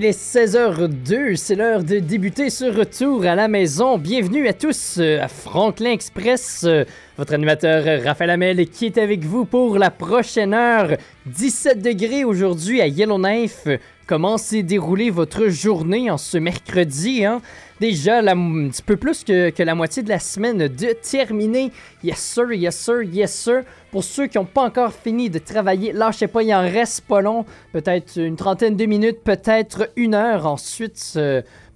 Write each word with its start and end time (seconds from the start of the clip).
Il 0.00 0.04
est 0.04 0.16
16h02, 0.16 1.34
c'est 1.34 1.56
l'heure 1.56 1.82
de 1.82 1.98
débuter 1.98 2.50
ce 2.50 2.66
retour 2.66 3.26
à 3.26 3.34
la 3.34 3.48
maison. 3.48 3.98
Bienvenue 3.98 4.46
à 4.46 4.52
tous 4.52 4.98
euh, 5.00 5.20
à 5.20 5.26
Franklin 5.26 5.90
Express. 5.90 6.62
Euh, 6.62 6.84
votre 7.16 7.34
animateur 7.34 7.82
euh, 7.84 7.98
Raphaël 8.04 8.30
Amel 8.30 8.68
qui 8.68 8.86
est 8.86 8.96
avec 8.96 9.24
vous 9.24 9.44
pour 9.44 9.76
la 9.76 9.90
prochaine 9.90 10.54
heure. 10.54 10.96
17 11.26 11.82
degrés 11.82 12.22
aujourd'hui 12.22 12.80
à 12.80 12.86
Yellowknife. 12.86 13.66
Comment 14.08 14.38
s'est 14.38 14.62
déroulée 14.62 15.10
votre 15.10 15.48
journée 15.48 16.10
en 16.10 16.16
ce 16.16 16.38
mercredi? 16.38 17.26
Hein? 17.26 17.42
Déjà, 17.78 18.20
un 18.20 18.68
petit 18.70 18.80
peu 18.80 18.96
plus 18.96 19.22
que, 19.22 19.62
la 19.62 19.74
moitié 19.74 20.02
de 20.02 20.08
la 20.08 20.18
semaine 20.18 20.66
de 20.66 20.92
terminer. 20.94 21.70
Yes 22.02 22.18
sir, 22.18 22.50
yes 22.54 22.74
sir, 22.74 23.02
yes 23.02 23.34
sir. 23.34 23.64
Pour 23.90 24.02
ceux 24.02 24.26
qui 24.26 24.38
n'ont 24.38 24.46
pas 24.46 24.62
encore 24.62 24.94
fini 24.94 25.28
de 25.28 25.38
travailler, 25.38 25.92
lâchez 25.92 26.26
pas, 26.26 26.42
il 26.42 26.54
en 26.54 26.62
reste 26.62 27.02
pas 27.02 27.20
long. 27.20 27.44
Peut-être 27.74 28.16
une 28.16 28.36
trentaine 28.36 28.76
de 28.76 28.86
minutes, 28.86 29.18
peut-être 29.22 29.90
une 29.94 30.14
heure. 30.14 30.46
Ensuite, 30.46 31.18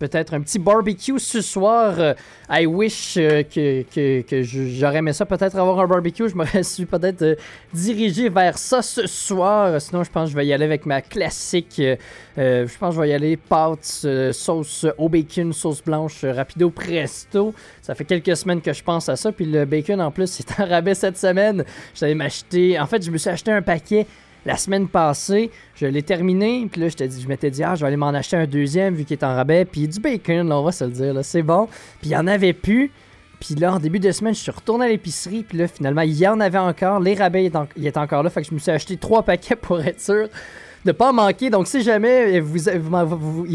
peut-être 0.09 0.35
un 0.35 0.41
petit 0.41 0.59
barbecue 0.59 1.19
ce 1.21 1.41
soir. 1.41 1.95
Euh, 1.99 2.15
I 2.51 2.67
wish 2.67 3.17
euh, 3.17 3.45
que, 3.45 3.83
que, 3.83 4.23
que 4.23 4.43
j'aurais 4.43 4.99
aimé 4.99 5.13
ça, 5.13 5.25
peut-être 5.25 5.57
avoir 5.57 5.79
un 5.79 5.87
barbecue. 5.87 6.29
Je 6.29 6.35
me 6.35 6.63
suis 6.65 6.87
peut-être 6.87 7.23
euh, 7.23 7.37
dirigé 7.73 8.29
vers 8.29 8.59
ça 8.59 8.83
ce 8.83 9.07
soir. 9.07 9.81
Sinon, 9.81 10.03
je 10.03 10.11
pense 10.11 10.25
que 10.25 10.33
je 10.33 10.37
vais 10.37 10.47
y 10.47 10.53
aller 10.53 10.65
avec 10.65 10.87
ma 10.87 11.03
classique. 11.03 11.81
je 12.37 12.79
pense 12.79 12.91
que 12.91 12.97
je 12.97 13.01
vais 13.01 13.11
y 13.11 13.13
aller 13.13 13.37
pâtes, 13.37 14.07
sauce 14.33 14.87
au 14.99 15.09
bacon, 15.09 15.53
sauce 15.53 15.83
blanche, 15.83 16.25
rapido 16.25 16.71
presto. 16.71 17.55
Ça 17.81 17.95
fait 17.95 18.05
quelques 18.05 18.37
semaines 18.37 18.61
que 18.61 18.73
je 18.73 18.83
pense 18.83 19.09
à 19.09 19.15
ça. 19.15 19.31
Puis 19.31 19.45
le 19.45 19.65
bacon, 19.65 20.01
en 20.01 20.11
plus, 20.11 20.27
c'est 20.31 20.61
en 20.61 20.67
rabais 20.67 20.95
cette 20.95 21.17
semaine. 21.17 21.65
J'allais 21.95 22.17
m'acheter. 22.17 22.79
En 22.79 22.87
fait, 22.87 23.05
je 23.05 23.11
me 23.11 23.19
suis 23.19 23.31
acheté 23.31 23.53
un 23.53 23.63
paquet 23.63 24.07
la 24.45 24.57
semaine 24.57 24.89
passée, 24.89 25.51
je 25.77 25.87
l'ai 25.87 26.03
terminé, 26.03 26.67
puis 26.71 26.81
là, 26.81 26.89
je, 26.89 27.05
dit, 27.05 27.23
je 27.23 27.29
m'étais 27.29 27.51
dit, 27.51 27.63
ah, 27.63 27.75
je 27.75 27.81
vais 27.81 27.87
aller 27.87 27.97
m'en 27.97 28.09
acheter 28.09 28.37
un 28.37 28.47
deuxième 28.47 28.95
vu 28.95 29.05
qu'il 29.05 29.17
est 29.17 29.25
en 29.25 29.35
rabais, 29.35 29.65
puis 29.65 29.87
du 29.89 30.01
bacon, 30.01 30.49
là, 30.49 30.59
on 30.59 30.65
va 30.65 30.73
se 30.73 30.85
le 30.85 30.91
dire, 30.91 31.15
là, 31.15 31.23
c'est 31.23 31.43
bon. 31.43 31.69
Puis 32.01 32.11
il 32.11 32.13
y 32.13 32.17
en 32.17 32.27
avait 32.27 32.53
plus. 32.53 32.91
Puis 33.41 33.57
là, 33.57 33.75
en 33.75 33.79
début 33.79 33.99
de 33.99 34.13
semaine, 34.13 34.35
je 34.35 34.41
suis 34.41 34.53
retourné 34.53 34.87
à 34.87 34.89
l'épicerie, 34.89 35.43
puis 35.43 35.59
là, 35.59 35.67
finalement, 35.67 36.03
il 36.03 36.17
y 36.17 36.29
en 36.29 36.39
avait 36.39 36.59
encore. 36.59 37.01
Les 37.01 37.15
rabais, 37.15 37.51
il 37.77 37.87
est 37.87 37.97
encore 37.97 38.23
là, 38.23 38.31
fait 38.31 38.43
que 38.43 38.49
je 38.49 38.55
me 38.55 38.59
suis 38.59 38.71
acheté 38.71 38.97
trois 38.97 39.23
paquets 39.23 39.57
pour 39.57 39.81
être 39.81 40.01
sûr 40.01 40.29
de 40.85 40.93
pas 40.93 41.13
manquer. 41.13 41.51
Donc, 41.51 41.67
si 41.67 41.83
jamais 41.83 42.35
il 42.35 42.41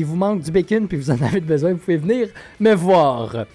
vous 0.06 0.16
manque 0.16 0.42
du 0.42 0.52
bacon, 0.52 0.88
puis 0.88 0.98
vous 0.98 1.12
en 1.12 1.22
avez 1.22 1.42
besoin, 1.42 1.72
vous 1.72 1.78
pouvez 1.78 1.98
venir 1.98 2.28
me 2.60 2.74
voir. 2.74 3.46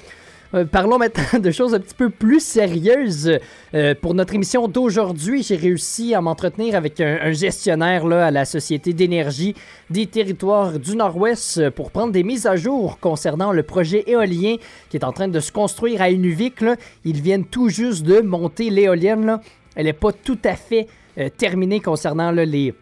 Euh, 0.55 0.67
parlons 0.67 0.99
maintenant 0.99 1.39
de 1.41 1.51
choses 1.51 1.75
un 1.75 1.81
petit 1.81 1.95
peu 1.95 2.11
plus 2.11 2.41
sérieuses. 2.41 3.39
Euh, 3.75 3.95
pour 4.01 4.15
notre 4.15 4.35
émission 4.35 4.69
d'aujourd'hui, 4.69 5.43
j'ai 5.43 5.57
réussi 5.57 6.15
à 6.15 6.21
m'entretenir 6.21 6.75
avec 6.75 7.01
un, 7.01 7.33
gestionnaire 7.33 8.07
là, 8.07 8.27
à 8.27 8.31
la 8.31 8.45
Société 8.45 8.93
d'énergie 8.93 9.55
des 9.89 10.07
territoires 10.07 10.79
du 10.79 10.95
Nord-Ouest 10.95 11.71
pour 11.71 11.91
prendre 11.91 12.13
des 12.13 12.23
mises 12.23 12.47
à 12.47 12.57
jour 12.57 12.99
concernant 12.99 13.53
le 13.53 13.63
projet 13.63 14.05
éolien 14.07 14.57
qui 14.91 14.97
est 14.97 15.05
en 15.05 15.13
train 15.13 15.29
de 15.29 15.41
se 15.41 15.53
construire 15.53 16.03
à 16.03 16.11
Inuvik. 16.11 16.63
Ils 17.05 17.21
viennent 17.21 17.47
tout 17.47 17.69
juste 17.71 18.03
de 18.03 18.21
monter 18.21 18.69
l'éolienne. 18.69 19.39
Elle 19.75 19.87
n'est 19.87 19.93
pas 19.95 20.13
tout 20.13 20.39
à 20.45 20.55
fait 20.55 20.87
euh, 21.19 21.29
terminée 21.31 21.81
concernant 21.81 22.31
les 22.31 22.75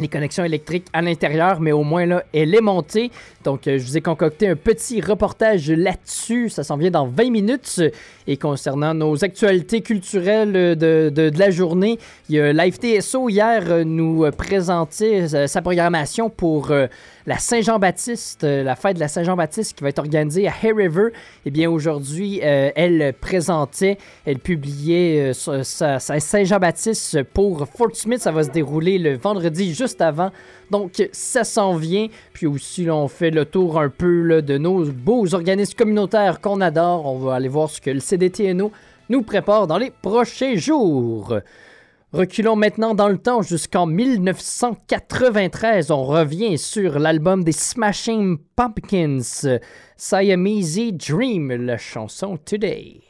les 0.00 0.08
connexions 0.08 0.44
électriques 0.44 0.86
à 0.92 1.02
l'intérieur, 1.02 1.60
mais 1.60 1.72
au 1.72 1.82
moins 1.82 2.06
là, 2.06 2.22
elle 2.32 2.54
est 2.54 2.60
montée. 2.60 3.10
Donc, 3.44 3.66
euh, 3.66 3.78
je 3.78 3.84
vous 3.84 3.96
ai 3.96 4.00
concocté 4.00 4.48
un 4.48 4.56
petit 4.56 5.00
reportage 5.00 5.70
là-dessus. 5.70 6.48
Ça 6.48 6.64
s'en 6.64 6.76
vient 6.76 6.90
dans 6.90 7.06
20 7.06 7.30
minutes. 7.30 7.82
Et 8.26 8.36
concernant 8.36 8.94
nos 8.94 9.24
actualités 9.24 9.80
culturelles 9.80 10.52
de, 10.52 11.10
de, 11.10 11.38
la 11.38 11.50
journée, 11.50 11.98
il 12.28 12.36
y 12.36 12.40
a 12.40 12.52
l'AFTSO 12.52 13.28
hier 13.28 13.62
euh, 13.68 13.84
nous 13.84 14.30
présentait 14.32 15.34
euh, 15.34 15.46
sa 15.46 15.62
programmation 15.62 16.28
pour 16.28 16.72
la 17.28 17.38
Saint-Jean-Baptiste, 17.38 18.42
la 18.42 18.74
fête 18.74 18.96
de 18.96 19.00
la 19.00 19.08
Saint-Jean-Baptiste 19.08 19.76
qui 19.76 19.84
va 19.84 19.90
être 19.90 19.98
organisée 19.98 20.48
à 20.48 20.52
Hay 20.62 20.72
River. 20.72 21.10
Eh 21.44 21.50
bien, 21.50 21.70
aujourd'hui, 21.70 22.40
elle 22.42 23.14
présentait, 23.20 23.98
elle 24.24 24.38
publiait 24.38 25.32
sa, 25.34 25.62
sa 25.62 25.98
Saint-Jean-Baptiste 26.00 27.22
pour 27.22 27.68
Fort 27.68 27.94
Smith. 27.94 28.20
Ça 28.20 28.32
va 28.32 28.44
se 28.44 28.50
dérouler 28.50 28.98
le 28.98 29.16
vendredi 29.16 29.74
juste 29.74 30.00
avant 30.00 30.32
donc, 30.70 31.08
ça 31.12 31.44
s'en 31.44 31.76
vient. 31.76 32.08
Puis 32.32 32.46
aussi, 32.46 32.84
là, 32.84 32.94
on 32.94 33.08
fait 33.08 33.30
le 33.30 33.44
tour 33.44 33.80
un 33.80 33.88
peu 33.88 34.42
de 34.42 34.58
nos 34.58 34.84
beaux 34.84 35.34
organismes 35.34 35.76
communautaires 35.76 36.40
qu'on 36.40 36.60
adore. 36.60 37.06
On 37.06 37.18
va 37.18 37.34
aller 37.36 37.48
voir 37.48 37.70
ce 37.70 37.80
que 37.80 37.90
le 37.90 38.00
CDTNO 38.00 38.70
nous 39.08 39.22
prépare 39.22 39.66
dans 39.66 39.78
les 39.78 39.90
prochains 39.90 40.56
jours. 40.56 41.38
Reculons 42.12 42.56
maintenant 42.56 42.94
dans 42.94 43.08
le 43.08 43.18
temps 43.18 43.42
jusqu'en 43.42 43.84
1993. 43.84 45.90
On 45.90 46.04
revient 46.04 46.56
sur 46.56 46.98
l'album 46.98 47.44
des 47.44 47.52
Smashing 47.52 48.38
Pumpkins, 48.56 49.58
Siamese 49.98 50.94
Dream, 50.94 51.52
la 51.52 51.76
chanson 51.76 52.38
Today. 52.38 53.07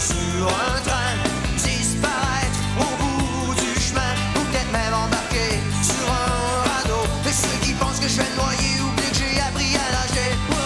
Sur 0.00 0.46
un 0.48 0.80
train. 0.82 1.14
Disparaître 1.56 2.60
au 2.78 2.90
bout 3.02 3.54
du 3.54 3.80
chemin. 3.80 4.14
Ou 4.36 4.40
peut-être 4.50 4.72
même 4.72 4.94
embarquer 4.94 5.60
sur 5.82 6.06
un 6.10 6.62
radeau. 6.70 7.04
Et 7.28 7.32
ceux 7.32 7.58
qui 7.62 7.72
pensent 7.72 8.00
que 8.00 8.08
je 8.08 8.16
vais 8.16 8.30
me 8.30 8.36
noyer 8.36 8.80
oublient 8.80 9.10
que 9.10 9.16
j'ai 9.16 9.40
appris 9.40 9.76
à 9.76 9.86
nager. 9.96 10.30
Wow, 10.50 10.56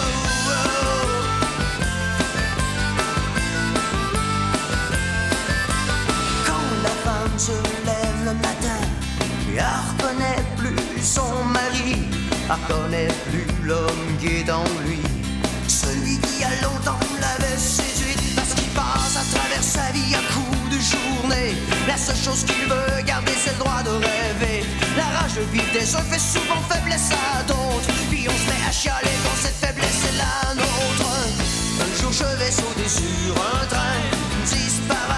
wow. 0.47 1.07
Quand 6.45 6.67
la 6.83 6.95
femme 7.05 7.37
se 7.37 7.57
lève 7.85 8.19
le 8.25 8.33
matin, 8.33 8.81
elle 9.55 9.63
reconnaît 9.89 10.43
plus 10.57 11.01
son 11.01 11.43
mari, 11.45 12.07
elle 12.49 12.55
reconnaît 12.55 13.13
plus 13.31 13.47
l'homme 13.65 14.17
qui 14.19 14.27
est 14.27 14.51
en 14.51 14.63
lui. 14.85 15.06
Sa 19.77 19.91
vie 19.91 20.15
à 20.15 20.23
coups 20.33 20.69
de 20.75 20.79
journée. 20.93 21.51
La 21.87 21.97
seule 21.97 22.21
chose 22.27 22.43
qu'il 22.43 22.65
veut 22.65 23.01
garder, 23.05 23.33
c'est 23.43 23.53
le 23.57 23.59
droit 23.63 23.81
de 23.83 23.93
rêver. 24.09 24.59
La 24.95 25.07
rage 25.15 25.35
de 25.35 25.45
des 25.77 25.95
uns 25.95 26.05
fait 26.11 26.23
souvent 26.33 26.61
faiblesse 26.69 27.09
à 27.11 27.43
d'autres. 27.43 27.93
Puis 28.09 28.25
on 28.33 28.37
se 28.41 28.45
met 28.49 28.63
à 28.67 28.71
chialer 28.71 29.17
quand 29.23 29.37
cette 29.43 29.59
faiblesse 29.63 30.01
est 30.09 30.17
la 30.25 30.55
nôtre. 30.61 31.09
Un 31.85 31.91
jour 32.01 32.11
je 32.11 32.29
vais 32.39 32.51
sauter 32.51 32.89
sur 33.01 33.33
un 33.53 33.65
train, 33.67 34.01
disparaître 34.45 35.16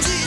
disparaître 0.00 0.23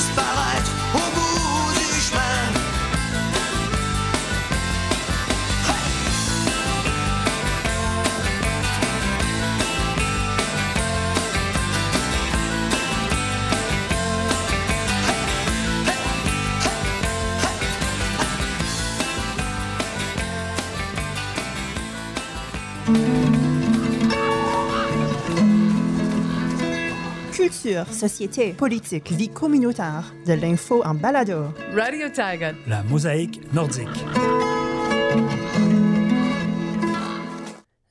Culture, 27.67 27.93
société, 27.93 28.53
politique, 28.53 29.11
vie 29.11 29.27
communautaire, 29.27 30.13
de 30.25 30.33
l'info 30.33 30.81
en 30.85 30.93
balado. 30.93 31.45
Radio 31.75 32.07
Taiga. 32.07 32.53
La 32.65 32.81
mosaïque 32.83 33.41
nordique. 33.53 33.87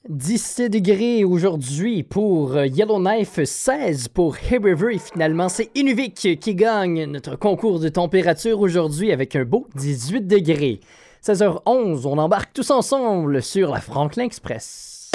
17 0.08 0.72
degrés 0.72 1.24
aujourd'hui 1.24 2.02
pour 2.02 2.56
euh, 2.56 2.66
Yellowknife, 2.66 3.44
16 3.44 4.08
pour 4.08 4.36
Hay 4.36 4.58
River 4.58 4.94
et 4.94 4.98
finalement 4.98 5.50
c'est 5.50 5.70
Inuvik 5.74 6.38
qui 6.40 6.54
gagne 6.54 7.04
notre 7.04 7.36
concours 7.36 7.78
de 7.78 7.90
température 7.90 8.60
aujourd'hui 8.60 9.12
avec 9.12 9.36
un 9.36 9.44
beau 9.44 9.66
18 9.74 10.26
degrés. 10.26 10.80
16h11, 11.22 12.06
on 12.06 12.16
embarque 12.16 12.52
tous 12.54 12.70
ensemble 12.70 13.42
sur 13.42 13.72
la 13.72 13.80
Franklin 13.80 14.24
Express. 14.24 15.10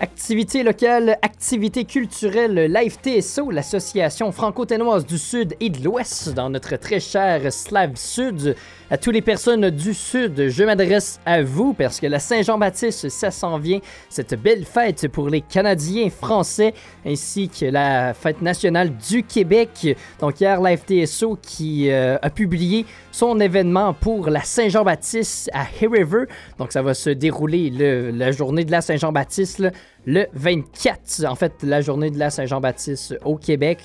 Activité 0.00 0.62
locale, 0.62 1.18
activité 1.22 1.84
culturelle, 1.84 2.72
Live 2.72 2.98
TSO, 3.02 3.50
l'association 3.50 4.30
franco-ténoise 4.30 5.04
du 5.04 5.18
Sud 5.18 5.56
et 5.58 5.70
de 5.70 5.82
l'Ouest 5.82 6.34
dans 6.34 6.50
notre 6.50 6.76
très 6.76 7.00
cher 7.00 7.52
Slave 7.52 7.96
Sud. 7.96 8.54
À 8.92 8.96
toutes 8.96 9.14
les 9.14 9.22
personnes 9.22 9.70
du 9.70 9.94
Sud, 9.94 10.50
je 10.50 10.62
m'adresse 10.62 11.18
à 11.26 11.42
vous 11.42 11.72
parce 11.72 11.98
que 11.98 12.06
la 12.06 12.20
Saint-Jean-Baptiste, 12.20 13.08
ça 13.08 13.32
s'en 13.32 13.58
vient. 13.58 13.80
Cette 14.08 14.40
belle 14.40 14.64
fête 14.64 15.08
pour 15.08 15.30
les 15.30 15.40
Canadiens 15.40 16.10
français 16.10 16.74
ainsi 17.04 17.48
que 17.48 17.66
la 17.66 18.14
fête 18.14 18.40
nationale 18.40 18.96
du 18.96 19.24
Québec. 19.24 19.96
Donc 20.20 20.40
hier, 20.40 20.62
Live 20.62 20.82
TSO 20.86 21.36
qui 21.42 21.90
euh, 21.90 22.18
a 22.22 22.30
publié 22.30 22.86
son 23.18 23.40
événement 23.40 23.94
pour 23.94 24.30
la 24.30 24.42
Saint-Jean-Baptiste 24.42 25.50
à 25.52 25.62
Hay 25.62 25.88
River. 25.88 26.26
Donc 26.56 26.70
ça 26.70 26.82
va 26.82 26.94
se 26.94 27.10
dérouler 27.10 27.68
le- 27.68 28.10
la 28.12 28.30
journée 28.30 28.64
de 28.64 28.70
la 28.70 28.80
Saint-Jean-Baptiste 28.80 29.64
le 30.06 30.26
24. 30.34 31.24
En 31.28 31.34
fait, 31.34 31.52
la 31.64 31.80
journée 31.80 32.10
de 32.10 32.18
la 32.18 32.30
Saint-Jean-Baptiste 32.30 33.16
au 33.24 33.34
Québec. 33.36 33.78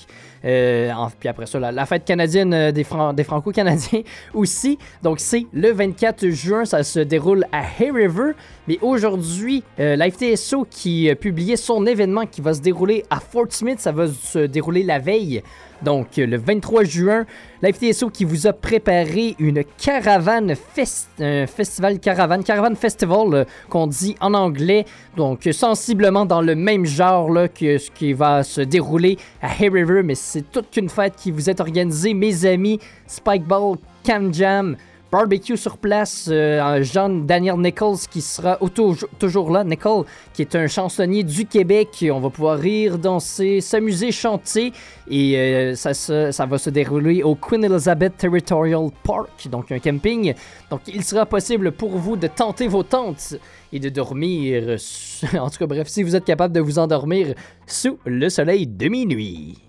Euh, 0.46 0.92
puis 1.20 1.30
après 1.30 1.46
ça, 1.48 1.58
la, 1.60 1.86
fête 1.86 2.06
canadienne 2.06 2.54
euh, 2.54 2.72
des, 2.72 2.84
Fran- 2.84 3.14
des 3.14 3.24
Franco-Canadiens 3.24 4.02
aussi. 4.34 4.78
Donc 5.02 5.20
c'est 5.20 5.46
le 5.54 5.72
24 5.72 6.28
juin, 6.30 6.66
ça 6.66 6.84
se 6.84 7.00
déroule 7.00 7.46
à 7.52 7.62
Hay 7.80 7.90
River. 7.92 8.34
Mais 8.68 8.78
aujourd'hui, 8.82 9.64
euh, 9.80 9.96
la 9.96 10.12
FTSO 10.12 10.68
qui 10.70 11.10
a 11.10 11.16
publié 11.16 11.56
son 11.58 11.86
événement 11.88 12.26
qui 12.26 12.42
va 12.42 12.54
se 12.54 12.62
dérouler 12.62 13.04
à 13.10 13.20
Fort 13.20 13.48
Smith, 13.50 13.80
ça 13.80 13.92
va 13.92 14.08
se 14.08 14.40
dérouler 14.40 14.84
la 14.84 15.00
veille. 15.00 15.42
Donc, 15.82 16.18
euh, 16.18 16.26
le 16.26 16.38
23 16.38 16.84
juin, 16.84 17.26
la 17.62 17.74
FTSO 17.74 18.10
qui 18.10 18.26
vous 18.26 18.48
a 18.48 18.54
préparé 18.54 19.36
une 19.40 19.64
caravane, 19.78 20.56
un 21.20 21.48
festival 21.48 22.00
caravane, 22.00 22.76
festival 22.76 23.34
euh, 23.34 23.46
qu'on 23.70 23.88
dit 23.88 24.16
en 24.22 24.34
anglais, 24.34 24.86
donc 25.18 25.48
euh, 25.48 25.52
sensiblement 25.52 26.26
dans 26.26 26.42
le 26.42 26.56
même 26.56 26.86
genre 26.86 27.30
que 27.54 27.78
ce 27.78 27.92
qui 27.92 28.14
va 28.14 28.44
se 28.44 28.62
dérouler 28.62 29.18
à 29.42 29.48
Hay 29.48 29.70
River, 29.70 30.04
mais 30.04 30.16
c'est 30.16 30.52
toute 30.52 30.76
une 30.78 30.90
fête 30.90 31.16
qui 31.16 31.32
vous 31.32 31.50
est 31.50 31.60
organisée, 31.60 32.14
mes 32.14 32.46
amis, 32.46 32.80
Spikeball, 33.08 33.78
Cam 34.04 34.34
Jam, 34.34 34.76
barbecue 35.14 35.58
sur 35.58 35.78
place. 35.78 36.28
Euh, 36.32 36.82
John 36.82 37.28
Daniel 37.28 37.58
Nichols 37.58 38.00
qui 38.10 38.20
sera 38.20 38.58
toujours 39.20 39.52
là. 39.52 39.64
Nichols 39.64 40.06
qui 40.34 40.42
est 40.42 40.56
un 40.56 40.66
chansonnier 40.66 41.24
du 41.24 41.46
Québec. 41.46 42.04
On 42.12 42.20
va 42.20 42.32
pouvoir 42.32 42.58
rire, 42.58 42.98
danser, 42.98 43.62
s'amuser, 43.62 44.12
chanter. 44.12 44.74
Et 45.08 45.38
euh, 45.38 45.76
ça, 45.76 45.94
ça, 45.94 46.46
va 46.48 46.58
se 46.58 46.72
dérouler 46.72 47.22
au 47.22 47.36
Queen 47.36 47.64
Elizabeth 47.64 48.18
Territorial 48.18 48.90
Park, 49.04 49.48
donc 49.52 49.72
un 49.72 49.78
camping. 49.78 50.34
Donc 50.72 50.82
il 50.88 51.04
sera 51.04 51.28
possible 51.28 51.72
pour 51.72 51.92
vous 51.92 52.16
de 52.16 52.26
tenter 52.26 52.68
vos 52.68 52.82
tentes 52.82 53.36
et 53.72 53.80
de 53.80 53.90
dormir. 53.90 54.78
En 55.40 55.50
tout 55.50 55.60
cas, 55.60 55.68
bref, 55.68 55.88
si 55.88 56.02
vous 56.02 56.16
êtes 56.16 56.26
capable 56.26 56.56
de 56.56 56.60
vous 56.60 56.80
endormir 56.80 57.36
sous 57.68 58.00
le 58.06 58.30
soleil 58.30 58.66
de 58.66 58.88
minuit. 58.88 59.63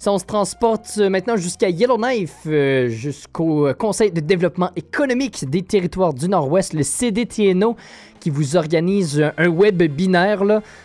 Si 0.00 0.08
on 0.08 0.16
se 0.16 0.24
transporte 0.24 0.94
euh, 0.98 1.10
maintenant 1.10 1.36
jusqu'à 1.36 1.70
Yellowknife, 1.70 2.42
euh, 2.46 2.88
jusqu'au 2.88 3.66
euh, 3.66 3.74
Conseil 3.74 4.12
de 4.12 4.20
développement 4.20 4.70
économique 4.76 5.44
des 5.50 5.62
territoires 5.62 6.14
du 6.14 6.28
Nord-Ouest, 6.28 6.72
le 6.72 6.84
CDTNO, 6.84 7.74
qui 8.20 8.30
vous 8.30 8.54
organise 8.54 9.32
un 9.36 9.48
web 9.48 9.82
binaire 9.82 10.44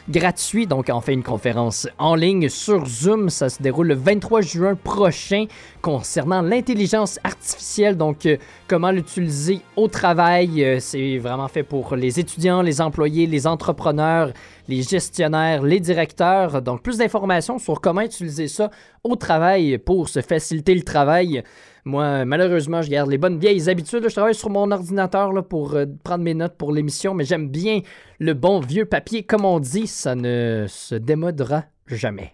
gratuit. 0.10 0.66
Donc, 0.66 0.90
on 0.92 1.00
fait 1.00 1.14
une 1.14 1.22
conférence 1.22 1.88
en 2.00 2.16
ligne 2.16 2.50
sur 2.50 2.88
Zoom. 2.88 3.30
Ça 3.30 3.50
se 3.50 3.62
déroule 3.62 3.90
le 3.90 3.94
23 3.94 4.42
juin 4.42 4.74
prochain 4.76 5.46
concernant 5.84 6.42
l'intelligence 6.42 7.20
artificielle. 7.24 7.98
Donc, 7.98 8.28
comment 8.68 8.92
l'utiliser 8.92 9.62
au 9.76 9.88
travail. 9.88 10.78
C'est 10.80 11.18
vraiment 11.18 11.48
fait 11.48 11.64
pour 11.64 11.96
les 11.96 12.20
étudiants, 12.20 12.62
les 12.62 12.82
employés, 12.82 13.26
les 13.26 13.48
entrepreneurs, 13.48 14.32
les 14.68 14.82
gestionnaires, 14.82 15.64
les 15.64 15.80
directeurs. 15.80 16.62
Donc, 16.62 16.82
plus 16.82 16.98
d'informations 16.98 17.60
sur 17.60 17.82
comment 17.82 18.02
utiliser 18.02 18.48
ça 18.48 18.70
au 19.04 19.16
travail 19.16 19.78
pour 19.78 20.10
se 20.10 20.22
faciliter 20.22 20.76
le 20.76 20.84
travail. 20.84 21.44
Moi, 21.86 22.26
malheureusement, 22.26 22.82
je 22.82 22.90
garde 22.90 23.10
les 23.10 23.18
bonnes 23.18 23.40
vieilles 23.40 23.70
habitudes. 23.70 24.04
Je 24.08 24.14
travaille 24.14 24.36
sur 24.36 24.50
mon 24.50 24.72
ordinateur 24.72 25.32
pour 25.48 25.76
euh, 25.76 25.86
prendre 26.04 26.24
mes 26.24 26.34
notes 26.34 26.56
pour 26.58 26.72
l'émission, 26.72 27.14
mais 27.14 27.26
j'aime 27.26 27.50
bien 27.50 27.82
le 28.20 28.34
bon 28.34 28.60
vieux 28.60 28.86
papier. 28.86 29.24
Comme 29.24 29.44
on 29.46 29.60
dit, 29.60 29.88
ça 29.88 30.16
ne 30.16 30.66
se 30.70 30.96
démodera 30.96 31.66
jamais. 31.88 32.32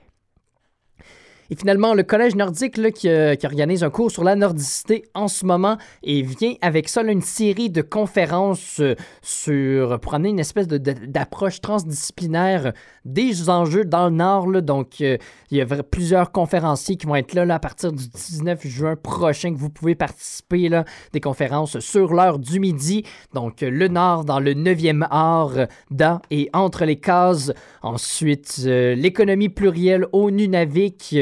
Et 1.52 1.56
finalement, 1.56 1.96
le 1.96 2.04
Collège 2.04 2.36
nordique 2.36 2.78
euh, 2.78 3.36
qui, 3.36 3.46
organise 3.46 3.84
un 3.84 3.90
cours 3.90 4.12
sur 4.12 4.24
la 4.24 4.36
nordicité 4.36 5.06
en 5.16 5.28
ce 5.28 5.46
moment 5.46 5.78
et 6.04 6.22
vient 6.22 6.54
avec 6.62 6.88
ça 6.88 7.02
une 7.02 7.22
série 7.22 7.72
de 7.72 7.82
conférences 7.82 8.80
euh, 8.80 8.96
sur, 9.24 10.00
pour 10.00 10.14
amener 10.14 10.30
une 10.30 10.40
espèce 10.40 10.68
d'approche 10.68 11.62
transdisciplinaire 11.62 12.74
des 13.04 13.50
enjeux 13.50 13.84
dans 13.84 14.10
le 14.10 14.16
Nord. 14.16 14.62
Donc, 14.62 15.02
euh, 15.02 15.18
il 15.50 15.58
y 15.58 15.62
a 15.62 15.66
plusieurs 15.66 16.32
conférenciers 16.32 16.98
qui 16.98 17.08
vont 17.08 17.16
être 17.16 17.34
là, 17.34 17.52
à 17.52 17.60
partir 17.60 17.92
du 17.92 18.08
19 18.08 18.68
juin 18.68 18.96
prochain 18.96 19.52
que 19.52 19.58
vous 19.58 19.70
pouvez 19.70 19.96
participer. 19.96 20.70
Là, 20.70 20.84
des 21.14 21.22
conférences 21.22 21.80
sur 21.80 22.14
l'heure 22.14 22.38
du 22.38 22.60
midi. 22.60 23.04
Donc, 23.34 23.62
le 23.62 23.88
Nord 23.88 24.26
dans 24.26 24.40
le 24.40 24.54
9e 24.54 25.08
art, 25.10 25.68
dans 25.90 26.22
et 26.30 26.50
entre 26.54 26.86
les 26.86 26.98
cases. 26.98 27.52
Ensuite, 27.82 28.58
l'économie 28.66 29.50
plurielle 29.50 30.06
au 30.12 30.32
Nunavik 30.32 31.16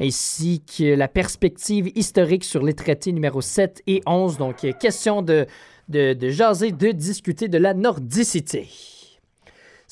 ainsi 0.00 0.62
que 0.64 0.94
la 0.94 1.08
perspective 1.08 1.90
historique 1.94 2.44
sur 2.44 2.62
les 2.62 2.74
traités 2.74 3.12
numéro 3.12 3.40
7 3.40 3.82
et 3.86 4.02
11. 4.06 4.38
Donc, 4.38 4.66
question 4.78 5.22
de, 5.22 5.46
de, 5.88 6.14
de 6.14 6.28
jaser, 6.30 6.72
de 6.72 6.92
discuter 6.92 7.48
de 7.48 7.58
la 7.58 7.74
nordicité. 7.74 8.68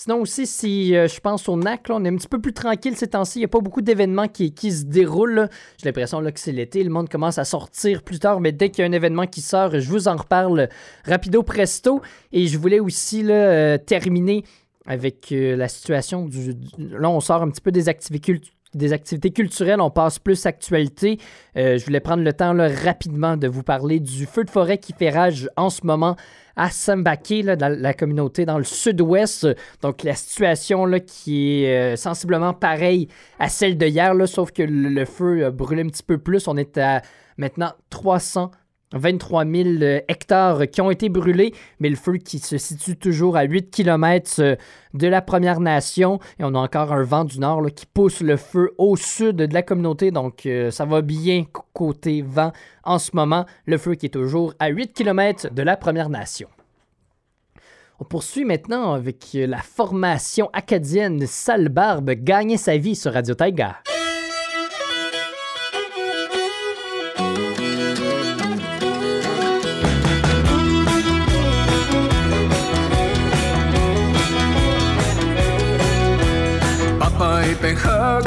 Sinon 0.03 0.23
aussi, 0.23 0.47
si 0.47 0.97
euh, 0.97 1.09
je 1.09 1.21
pense 1.21 1.47
au 1.47 1.59
NAC, 1.59 1.89
on 1.91 2.03
est 2.07 2.09
un 2.09 2.17
petit 2.17 2.27
peu 2.27 2.41
plus 2.41 2.55
tranquille 2.55 2.97
ces 2.97 3.09
temps-ci. 3.09 3.39
Il 3.39 3.43
n'y 3.43 3.45
a 3.45 3.49
pas 3.49 3.61
beaucoup 3.61 3.83
d'événements 3.83 4.29
qui, 4.29 4.55
qui, 4.55 4.73
se 4.73 4.85
déroulent. 4.85 5.51
J'ai 5.77 5.85
l'impression 5.85 6.25
que 6.25 6.41
c'est 6.41 6.53
l'été, 6.53 6.83
le 6.83 6.89
monde 6.89 7.11
commence 7.11 7.37
à 7.37 7.45
sortir 7.45 8.03
plus 8.03 8.19
tard, 8.19 8.41
mais 8.41 8.51
dès 8.51 8.71
qu'il 8.71 8.81
y 8.81 8.87
a 8.87 8.89
un 8.89 8.93
événement 8.93 9.27
qui 9.27 9.43
sort, 9.43 9.79
je 9.79 9.87
vous 9.91 10.09
en 10.09 10.17
reparle 10.17 10.71
rapido 11.05 11.43
presto. 11.43 12.01
Et 12.33 12.47
je 12.47 12.57
voulais 12.57 12.81
aussi 12.81 13.23
là, 13.23 13.35
euh, 13.35 13.77
terminer 13.77 14.45
avec 14.87 15.33
euh, 15.33 15.55
la 15.55 15.69
situation 15.69 16.25
du, 16.25 16.55
Là, 16.79 17.11
on 17.11 17.21
sort 17.21 17.43
un 17.43 17.51
petit 17.51 17.61
peu 17.61 17.71
des 17.71 17.91
activités 17.91 18.41
des 18.75 18.93
activités 18.93 19.31
culturelles, 19.31 19.81
on 19.81 19.91
passe 19.91 20.19
plus 20.19 20.47
actualité. 20.47 21.19
Euh, 21.57 21.79
je 21.79 21.85
voulais 21.85 22.01
prendre 22.01 22.23
le 22.23 22.33
temps 22.33 22.57
rapidement 22.85 23.37
de 23.37 23.49
vous 23.49 23.63
parler 23.63 24.01
du 24.01 24.27
feu 24.27 24.45
de 24.45 24.51
forêt 24.51 24.79
qui 24.79 24.93
fait 24.93 25.11
rage 25.11 25.49
en 25.57 25.71
ce 25.71 25.87
moment 25.87 26.17
à 26.57 26.71
Sambake, 26.71 27.45
dans 27.45 27.81
la 27.81 27.95
communauté 27.95 28.45
dans 28.45 28.59
le 28.59 28.65
sud-ouest. 28.65 29.47
Donc 29.83 30.03
la 30.03 30.15
situation 30.15 30.85
là, 30.85 31.01
qui 31.01 31.65
est 31.65 31.95
euh, 31.95 31.97
sensiblement 31.97 32.53
pareille 32.53 33.09
à 33.39 33.49
celle 33.49 33.79
de 33.79 33.87
hier, 33.87 34.15
là, 34.15 34.27
sauf 34.27 34.53
que 34.53 34.63
le, 34.63 34.89
le 34.89 35.05
feu 35.05 35.47
a 35.47 35.51
brûlé 35.51 35.83
un 35.83 35.89
petit 35.89 36.03
peu 36.03 36.19
plus. 36.19 36.49
On 36.49 36.57
est 36.57 36.77
à 36.79 37.03
maintenant 37.39 37.73
300 37.91 38.51
23 38.93 39.45
000 39.45 39.69
euh, 39.83 40.01
hectares 40.09 40.69
qui 40.71 40.81
ont 40.81 40.91
été 40.91 41.09
brûlés, 41.09 41.55
mais 41.79 41.89
le 41.89 41.97
feu 41.97 42.17
qui 42.17 42.39
se 42.39 42.59
situe 42.59 42.97
toujours 42.97 43.37
à 43.37 43.45
8 43.45 43.71
km 43.71 44.41
euh, 44.41 44.57
de 44.95 45.07
la 45.07 45.23
Première 45.23 45.61
Nation. 45.61 46.19
Et 46.39 46.45
on 46.45 46.55
a 46.55 46.59
encore 46.59 46.93
un 46.93 47.03
vent 47.03 47.25
du 47.25 47.39
nord 47.39 47.67
qui 47.75 47.87
pousse 47.87 48.21
le 48.21 48.37
feu 48.37 48.73
au 48.79 48.97
sud 48.97 49.37
de 49.37 49.55
la 49.55 49.63
communauté. 49.63 50.11
Donc 50.11 50.47
euh, 50.47 50.71
ça 50.71 50.85
va 50.85 51.03
bien 51.03 51.45
côté 51.73 52.23
vent 52.23 52.53
en 52.85 52.99
ce 52.99 53.11
moment. 53.15 53.47
Le 53.67 53.79
feu 53.79 53.95
qui 53.95 54.07
est 54.07 54.11
toujours 54.11 54.55
à 54.59 54.69
8 54.69 54.93
km 54.93 55.53
de 55.53 55.63
la 55.63 55.77
Première 55.77 56.09
Nation. 56.09 56.49
On 58.01 58.05
poursuit 58.05 58.47
maintenant 58.47 58.95
avec 58.95 59.29
la 59.35 59.59
formation 59.59 60.49
acadienne 60.55 61.27
Salbarbe 61.27 62.11
gagner 62.13 62.57
sa 62.57 62.79
vie 62.79 62.97
sur 62.97 63.13
Radio 63.13 63.35
Taiga. 63.35 63.77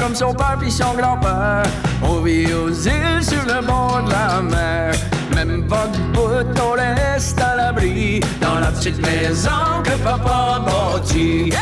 Comme 0.03 0.15
son 0.15 0.33
père 0.33 0.57
puis 0.59 0.69
son 0.69 0.93
grand-père. 0.95 1.63
On 2.01 2.19
vit 2.19 2.53
aux 2.53 2.69
îles 2.69 3.23
sur 3.23 3.43
le 3.45 3.65
bord 3.65 4.01
de 4.03 4.11
la 4.11 4.41
mer. 4.41 4.93
Même 5.33 5.65
pas 5.65 5.87
de 5.87 5.97
bout, 6.13 6.27
reste 6.75 7.39
à 7.39 7.55
l'abri 7.55 8.19
dans 8.41 8.59
la 8.59 8.67
petite 8.67 9.01
maison 9.01 9.81
que 9.83 9.91
papa 10.03 10.61
bâtit. 10.65 11.53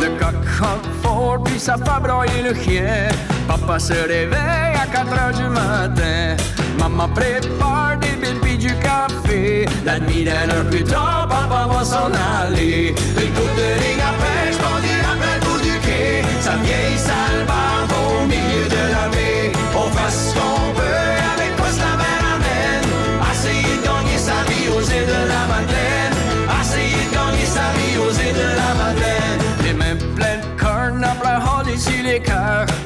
Le 0.00 0.08
coq 0.18 0.82
fort 1.02 1.42
puis 1.44 1.60
ça 1.60 1.76
fait 1.76 2.00
broyer 2.02 2.42
le 2.42 2.54
chien. 2.54 3.08
Papa 3.46 3.78
se 3.78 3.92
réveille 3.92 4.76
à 4.82 4.86
4 4.86 5.12
heures 5.12 5.34
du 5.34 5.48
matin. 5.48 6.36
Maman 6.78 7.08
prépare 7.08 7.96
des 8.00 8.34
billes 8.42 8.58
du 8.58 8.74
café. 8.78 9.66
La 9.84 9.98
nuit 9.98 10.24
d'un 10.24 10.48
heure 10.50 10.68
plus 10.70 10.84
tard, 10.84 11.26
papa 11.28 11.68
va 11.72 11.84
s'en 11.84 12.10
aller. 12.40 12.94
Une 13.22 13.32
coupe 13.36 13.56
de 13.56 13.68
ligne 13.82 14.04
à 14.10 14.12
pêche, 14.20 14.58
bandit 14.58 15.00
après 15.12 15.34
le 15.38 15.46
bout 15.46 15.62
du 15.62 15.78
quai. 15.80 16.22
Sa 16.40 16.56
vieille 16.56 16.98
salle 16.98 17.35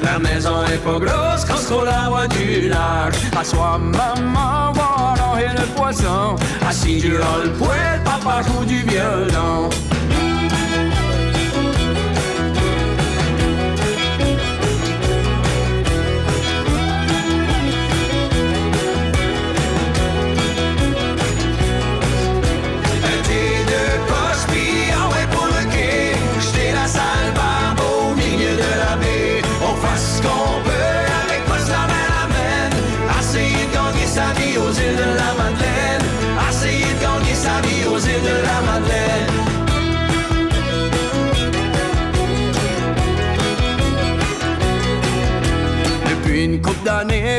La 0.03 0.19
maison 0.19 0.65
est 0.65 0.77
pas 0.77 0.99
grosse 0.99 1.45
quand 1.47 1.75
qu'on 1.75 1.83
la 1.83 2.09
voit 2.09 2.27
du 2.27 2.67
large. 2.67 3.15
À 3.39 3.43
soi, 3.43 3.77
maman, 3.77 4.73
voir 4.73 5.37
et 5.39 5.57
le 5.57 5.65
poisson. 5.75 6.35
Assis 6.67 6.97
du 6.97 7.11
le 7.11 7.49
poêle, 7.57 8.01
papa 8.03 8.41
joue 8.41 8.65
du 8.65 8.79
violon. 8.79 9.69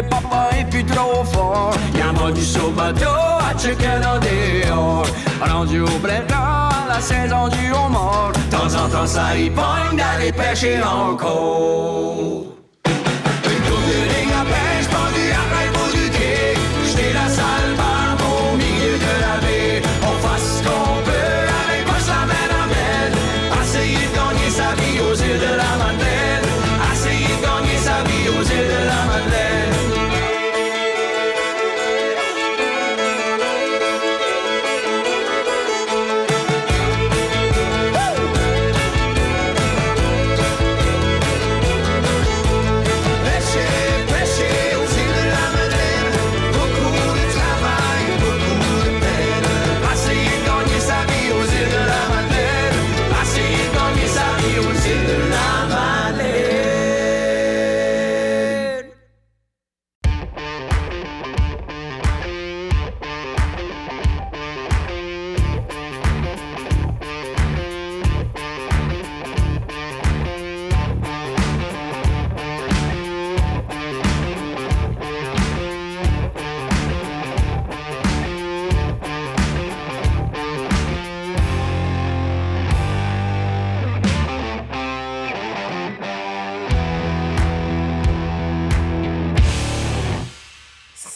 Papa 0.01 0.51
est 0.59 0.65
plus 0.71 0.85
trop 0.85 1.25
fort. 1.25 1.75
Y'a 1.95 2.13
pas 2.19 2.31
du 2.31 2.45
saut 2.45 2.71
bateau 2.71 3.07
à 3.07 3.59
checker 3.59 3.99
dans 4.01 4.19
dehors. 4.21 5.07
Rendu 5.41 5.81
au 5.81 5.99
printemps, 5.99 6.87
la 6.89 7.01
saison 7.01 7.49
du 7.49 7.73
homard. 7.73 8.33
Temps 8.51 8.75
en 8.75 8.89
temps, 8.89 9.07
ça 9.07 9.37
y 9.37 9.51
pogne 9.51 9.97
d'aller 9.97 10.33
pêcher 10.33 10.81
encore. 10.83 12.62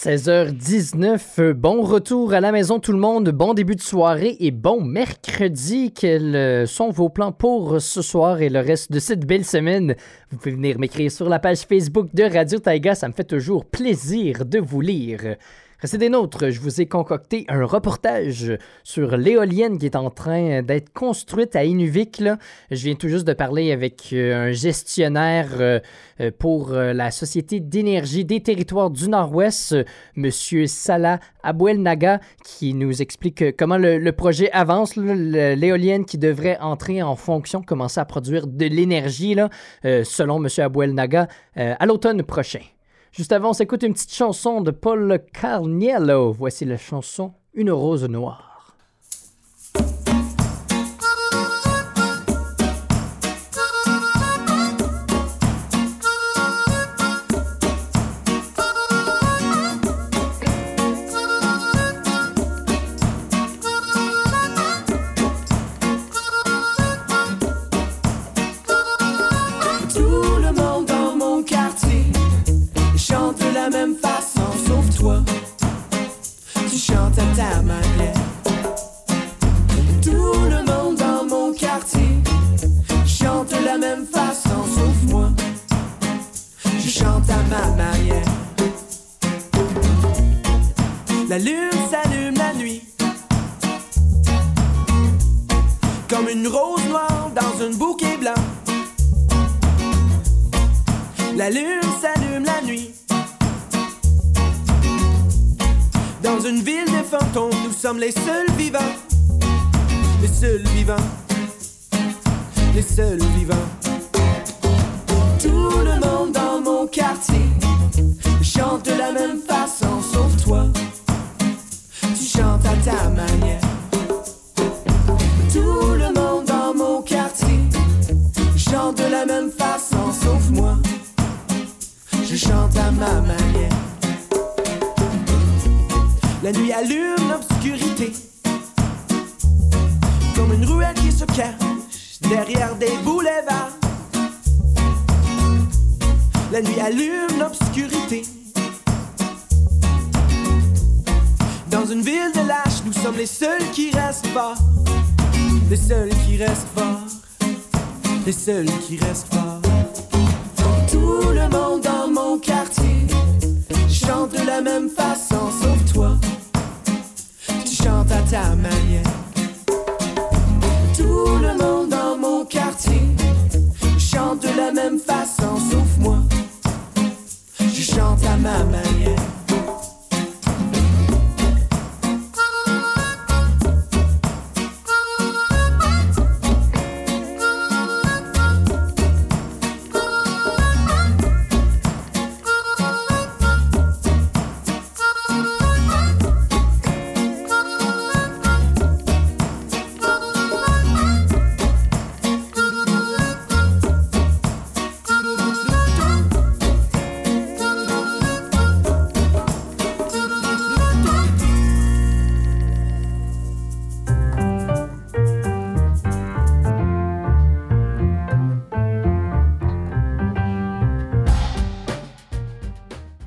16h19, 0.06 1.50
bon 1.50 1.82
retour 1.82 2.32
à 2.32 2.40
la 2.40 2.52
maison 2.52 2.78
tout 2.78 2.92
le 2.92 2.98
monde, 2.98 3.30
bon 3.30 3.54
début 3.54 3.74
de 3.74 3.80
soirée 3.80 4.36
et 4.38 4.52
bon 4.52 4.80
mercredi. 4.80 5.92
Quels 5.92 6.36
euh, 6.36 6.64
sont 6.64 6.90
vos 6.90 7.08
plans 7.08 7.32
pour 7.32 7.80
ce 7.80 8.02
soir 8.02 8.40
et 8.40 8.48
le 8.48 8.60
reste 8.60 8.92
de 8.92 9.00
cette 9.00 9.26
belle 9.26 9.44
semaine? 9.44 9.96
Vous 10.30 10.38
pouvez 10.38 10.52
venir 10.52 10.78
m'écrire 10.78 11.10
sur 11.10 11.28
la 11.28 11.40
page 11.40 11.62
Facebook 11.62 12.06
de 12.14 12.22
Radio 12.22 12.60
Taiga, 12.60 12.94
ça 12.94 13.08
me 13.08 13.14
fait 13.14 13.24
toujours 13.24 13.64
plaisir 13.64 14.46
de 14.46 14.60
vous 14.60 14.80
lire. 14.80 15.34
Restez 15.78 15.98
des 15.98 16.08
nôtres, 16.08 16.48
je 16.48 16.58
vous 16.58 16.80
ai 16.80 16.86
concocté 16.86 17.44
un 17.48 17.62
reportage 17.66 18.56
sur 18.82 19.18
l'éolienne 19.18 19.76
qui 19.78 19.84
est 19.84 19.94
en 19.96 20.08
train 20.08 20.62
d'être 20.62 20.90
construite 20.94 21.54
à 21.54 21.64
Inuvik. 21.64 22.22
Je 22.70 22.84
viens 22.84 22.94
tout 22.94 23.08
juste 23.08 23.26
de 23.26 23.34
parler 23.34 23.72
avec 23.72 24.08
euh, 24.14 24.48
un 24.48 24.52
gestionnaire 24.52 25.50
euh, 25.60 25.80
euh, 26.20 26.30
pour 26.38 26.70
la 26.70 27.10
Société 27.10 27.60
d'énergie 27.60 28.24
des 28.24 28.40
territoires 28.42 28.88
du 28.88 29.06
Nord-Ouest, 29.10 29.76
Monsieur 30.14 30.66
Salah 30.66 31.20
Abouel 31.42 31.82
Naga, 31.82 32.20
qui 32.42 32.72
nous 32.72 33.02
explique 33.02 33.54
comment 33.58 33.76
le, 33.76 33.98
le 33.98 34.12
projet 34.12 34.50
avance. 34.52 34.96
L'éolienne 34.96 36.06
qui 36.06 36.16
devrait 36.16 36.56
entrer 36.58 37.02
en 37.02 37.16
fonction, 37.16 37.60
commencer 37.60 38.00
à 38.00 38.06
produire 38.06 38.46
de 38.46 38.64
l'énergie, 38.64 39.36
selon 39.82 40.38
Monsieur 40.38 40.64
Abouel 40.64 40.94
Naga, 40.94 41.28
à 41.54 41.84
l'automne 41.84 42.22
prochain. 42.22 42.60
Juste 43.16 43.32
avant, 43.32 43.48
on 43.50 43.52
s'écoute 43.54 43.82
une 43.82 43.94
petite 43.94 44.12
chanson 44.12 44.60
de 44.60 44.70
Paul 44.70 45.18
Carniello. 45.32 46.32
Voici 46.32 46.66
la 46.66 46.76
chanson 46.76 47.32
Une 47.54 47.70
rose 47.70 48.04
noire. 48.04 48.55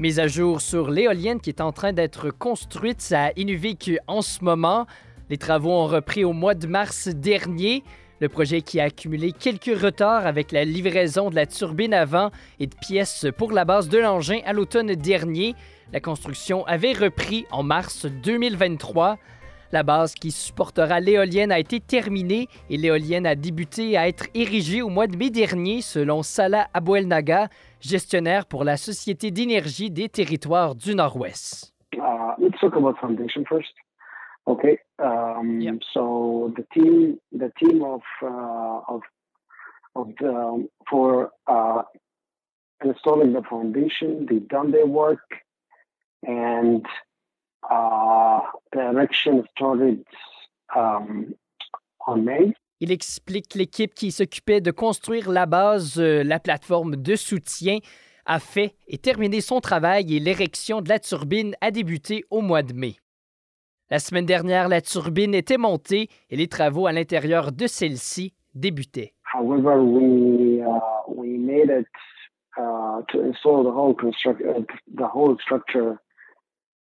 Mise 0.09 0.19
à 0.19 0.27
jour 0.27 0.59
sur 0.59 0.89
l'éolienne 0.89 1.39
qui 1.39 1.51
est 1.51 1.61
en 1.61 1.71
train 1.71 1.93
d'être 1.93 2.31
construite 2.31 3.13
à 3.15 3.31
Inuvik 3.37 3.91
en 4.07 4.23
ce 4.23 4.43
moment. 4.43 4.87
Les 5.29 5.37
travaux 5.37 5.69
ont 5.69 5.85
repris 5.85 6.23
au 6.23 6.33
mois 6.33 6.55
de 6.55 6.65
mars 6.65 7.09
dernier. 7.09 7.83
Le 8.19 8.27
projet 8.27 8.63
qui 8.63 8.79
a 8.79 8.85
accumulé 8.85 9.31
quelques 9.31 9.79
retards 9.79 10.25
avec 10.25 10.51
la 10.51 10.65
livraison 10.65 11.29
de 11.29 11.35
la 11.35 11.45
turbine 11.45 11.93
avant 11.93 12.31
et 12.59 12.65
de 12.65 12.73
pièces 12.73 13.27
pour 13.37 13.51
la 13.51 13.65
base 13.65 13.87
de 13.87 13.99
l'engin 13.99 14.39
à 14.47 14.53
l'automne 14.53 14.95
dernier. 14.95 15.53
La 15.93 15.99
construction 15.99 16.65
avait 16.65 16.93
repris 16.93 17.45
en 17.51 17.61
mars 17.61 18.07
2023. 18.07 19.19
La 19.71 19.83
base 19.83 20.15
qui 20.15 20.31
supportera 20.31 20.99
l'éolienne 20.99 21.51
a 21.51 21.59
été 21.59 21.79
terminée 21.79 22.47
et 22.71 22.77
l'éolienne 22.77 23.27
a 23.27 23.35
débuté 23.35 23.95
à 23.95 24.07
être 24.07 24.25
érigée 24.33 24.81
au 24.81 24.89
mois 24.89 25.05
de 25.05 25.15
mai 25.15 25.29
dernier 25.29 25.83
selon 25.83 26.23
Salah 26.23 26.67
Abouel 26.73 27.07
Naga, 27.07 27.47
gestionnaire 27.81 28.45
pour 28.45 28.63
la 28.63 28.77
Société 28.77 29.31
d'énergie 29.31 29.91
des 29.91 30.09
territoires 30.09 30.75
du 30.75 30.95
Nord-Ouest. 30.95 31.73
Uh, 31.95 32.33
let's 32.37 32.59
talk 32.59 32.75
about 32.75 32.97
foundation 32.99 33.43
first. 33.45 33.73
Okay. 34.47 34.79
Um. 34.99 35.79
So 35.93 36.53
the 36.55 36.63
team, 36.73 37.19
the 37.31 37.51
team 37.59 37.83
of 37.83 38.01
uh, 38.21 38.81
of 38.87 39.01
of 39.95 40.07
the, 40.19 40.67
for 40.89 41.31
uh, 41.47 41.83
installing 42.83 43.33
the 43.33 43.41
foundation, 43.43 44.25
they've 44.29 44.47
done 44.47 44.71
their 44.71 44.85
work, 44.85 45.19
and 46.23 46.85
uh, 47.69 48.39
the 48.73 48.89
erection 48.89 49.43
started 49.55 50.03
um, 50.75 51.35
on 52.07 52.25
May. 52.25 52.53
Il 52.81 52.93
explique 52.93 53.55
l'équipe 53.55 53.93
qui 53.93 54.09
s'occupait 54.09 54.61
de 54.61 54.71
construire 54.71 55.29
la 55.29 55.45
base, 55.45 55.99
euh, 55.99 56.23
la 56.23 56.39
plateforme 56.39 56.95
de 56.95 57.15
soutien, 57.17 57.79
a 58.25 58.39
fait 58.39 58.75
et 58.87 58.97
terminé 58.97 59.41
son 59.41 59.59
travail 59.59 60.15
et 60.15 60.19
l'érection 60.19 60.81
de 60.81 60.87
la 60.87 60.99
turbine 60.99 61.55
a 61.59 61.71
débuté 61.71 62.23
au 62.29 62.39
mois 62.39 62.63
de 62.63 62.71
mai. 62.73 62.95
La 63.89 63.99
semaine 63.99 64.25
dernière, 64.25 64.69
la 64.69 64.79
turbine 64.81 65.33
était 65.33 65.57
montée 65.57 66.07
et 66.29 66.37
les 66.37 66.47
travaux 66.47 66.87
à 66.87 66.93
l'intérieur 66.93 67.51
de 67.51 67.67
celle-ci 67.67 68.33
débutaient. 68.53 69.13
However, 69.33 69.81
we 69.81 70.61
uh, 70.61 70.79
we 71.07 71.37
made 71.37 71.69
it 71.69 71.87
uh, 72.57 73.01
to 73.09 73.21
install 73.25 73.63
the 73.63 73.71
whole 73.71 73.93
construct 73.93 74.41
uh, 74.41 74.63
the 74.95 75.07
whole 75.07 75.37
structure 75.41 75.97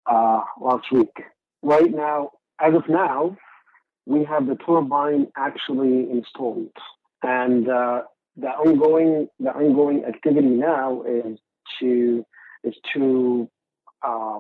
last 0.08 0.92
week. 0.92 1.14
Right 1.62 1.92
now, 1.94 2.32
as 2.60 2.74
of 2.74 2.88
now, 2.90 3.36
we 4.06 4.24
have 4.26 4.48
the 4.48 4.56
turbine 4.56 5.28
actually 5.36 6.10
installed, 6.12 6.72
and 7.24 7.68
uh, 7.70 8.02
the 8.38 8.50
ongoing 8.50 9.28
the 9.40 9.52
ongoing 9.52 10.06
activity 10.06 10.48
now 10.48 11.04
is 11.04 11.40
to 11.80 12.26
is 12.64 12.76
to 12.94 13.50
uh, 14.04 14.40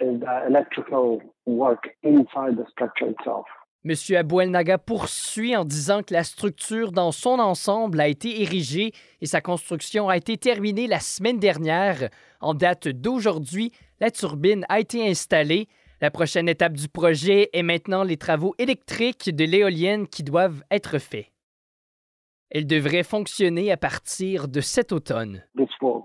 is 0.00 0.20
the 0.20 0.46
electrical 0.46 1.20
work 1.46 1.88
inside 2.02 2.56
the 2.56 2.66
structure 2.70 3.08
itself. 3.08 3.46
Monsieur 3.82 4.18
Abouel 4.18 4.50
Naga 4.50 4.76
poursuit 4.76 5.56
en 5.56 5.64
disant 5.64 6.02
que 6.02 6.12
la 6.12 6.22
structure 6.22 6.92
dans 6.92 7.12
son 7.12 7.38
ensemble 7.38 7.98
a 7.98 8.08
été 8.08 8.42
érigée 8.42 8.92
et 9.22 9.26
sa 9.26 9.40
construction 9.40 10.10
a 10.10 10.18
été 10.18 10.36
terminée 10.36 10.86
la 10.86 11.00
semaine 11.00 11.38
dernière. 11.38 12.10
En 12.42 12.52
date 12.52 12.88
d'aujourd'hui, 12.88 13.72
la 13.98 14.10
turbine 14.10 14.66
a 14.68 14.80
été 14.80 15.08
installée. 15.08 15.66
La 16.02 16.10
prochaine 16.10 16.48
étape 16.48 16.72
du 16.72 16.88
projet 16.88 17.50
est 17.52 17.62
maintenant 17.62 18.04
les 18.04 18.16
travaux 18.16 18.54
électriques 18.58 19.34
de 19.34 19.44
l'éolienne 19.44 20.08
qui 20.08 20.22
doivent 20.22 20.62
être 20.70 20.98
faits. 20.98 21.26
Elle 22.50 22.66
devrait 22.66 23.02
fonctionner 23.02 23.70
à 23.70 23.76
partir 23.76 24.48
de 24.48 24.62
cet 24.62 24.92
automne. 24.92 25.44
This 25.56 25.68
fall, 25.78 26.02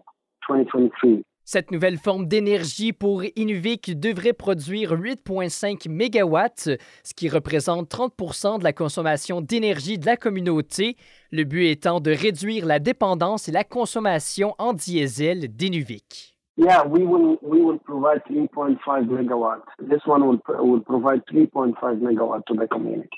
2023. 0.50 1.22
Cette 1.48 1.72
nouvelle 1.72 1.98
forme 1.98 2.28
d'énergie 2.28 2.92
pour 2.92 3.24
Inuvik 3.36 3.98
devrait 3.98 4.34
produire 4.34 4.96
8,5 4.96 5.88
MW, 5.88 6.78
ce 7.04 7.14
qui 7.14 7.30
représente 7.30 7.90
30% 7.90 8.60
de 8.60 8.64
la 8.64 8.74
consommation 8.74 9.42
d'énergie 9.42 9.98
de 9.98 10.08
la 10.08 10.18
communauté, 10.18 10.98
le 11.32 11.44
but 11.44 11.68
étant 11.68 12.02
de 12.02 12.12
réduire 12.12 12.66
la 12.66 12.80
dépendance 12.80 13.48
et 13.48 13.52
la 13.52 13.64
consommation 13.64 14.56
en 14.58 14.74
diesel 14.74 15.56
d'Inuvik. 15.56 16.35
Yeah, 16.58 16.84
we 16.84 17.06
will 17.06 17.38
we 17.42 17.62
will 17.62 17.80
provide 17.80 18.24
3.5 18.32 18.78
megawatts. 18.86 19.66
This 19.80 20.02
one 20.06 20.26
will, 20.26 20.40
will 20.48 20.80
provide 20.80 21.26
3.5 21.26 21.76
megawatts 21.76 22.46
to 22.48 22.54
the 22.54 22.68
community. 22.68 23.10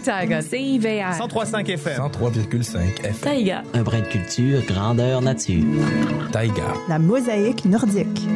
Taiga. 0.00 0.40
CIVR. 0.42 1.12
103.5 1.18 1.70
FM. 1.70 2.00
103,5 2.00 3.00
FM. 3.00 3.14
Taiga. 3.22 3.62
Un 3.74 3.82
brin 3.82 4.00
de 4.00 4.06
culture, 4.06 4.62
grandeur 4.66 5.20
nature. 5.20 5.64
Taïga. 6.32 6.74
La 6.88 6.98
mosaïque 6.98 7.64
nordique. 7.64 8.26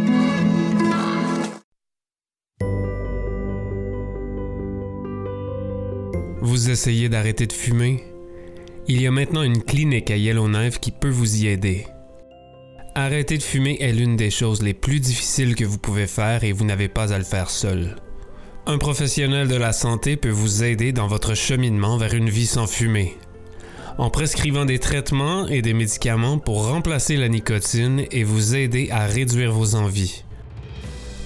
Vous 6.40 6.70
essayez 6.70 7.09
d'arrêter 7.09 7.46
de 7.46 7.53
fumer? 7.53 8.05
Il 8.87 9.00
y 9.00 9.07
a 9.07 9.11
maintenant 9.11 9.42
une 9.42 9.62
clinique 9.62 10.11
à 10.11 10.16
Yellowknife 10.16 10.79
qui 10.79 10.90
peut 10.90 11.09
vous 11.09 11.42
y 11.42 11.48
aider. 11.48 11.87
Arrêter 12.94 13.38
de 13.38 13.42
fumer 13.42 13.79
est 13.81 13.92
l'une 13.92 14.16
des 14.16 14.31
choses 14.31 14.62
les 14.62 14.74
plus 14.74 15.00
difficiles 15.00 15.57
que 15.57 15.64
vous 15.64 15.79
pouvez 15.79 16.07
faire 16.07 16.44
et 16.44 16.53
vous 16.53 16.64
n'avez 16.64 16.88
pas 16.88 17.12
à 17.12 17.18
le 17.18 17.24
faire 17.24 17.50
seul. 17.50 17.96
Un 18.66 18.79
professionnel 18.79 19.46
de 19.46 19.57
la 19.57 19.74
santé 19.74 20.16
peut 20.16 20.31
vous 20.31 20.64
aider 20.64 20.92
dans 20.92 21.07
votre 21.07 21.35
cheminement 21.35 21.98
vers 21.98 22.14
une 22.14 22.31
vie 22.31 22.46
sans 22.46 22.66
fumée. 22.66 23.14
En 23.98 24.09
prescrivant 24.09 24.64
des 24.64 24.79
traitements 24.79 25.46
et 25.46 25.61
des 25.61 25.74
médicaments 25.74 26.38
pour 26.38 26.68
remplacer 26.68 27.18
la 27.18 27.29
nicotine 27.29 28.07
et 28.11 28.24
vous 28.24 28.57
aider 28.57 28.88
à 28.90 29.05
réduire 29.05 29.53
vos 29.53 29.74
envies. 29.74 30.24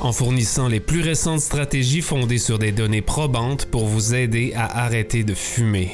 En 0.00 0.10
fournissant 0.10 0.66
les 0.66 0.80
plus 0.80 1.00
récentes 1.00 1.38
stratégies 1.38 2.02
fondées 2.02 2.38
sur 2.38 2.58
des 2.58 2.72
données 2.72 3.02
probantes 3.02 3.66
pour 3.66 3.86
vous 3.86 4.16
aider 4.16 4.52
à 4.56 4.84
arrêter 4.84 5.22
de 5.22 5.34
fumer. 5.34 5.92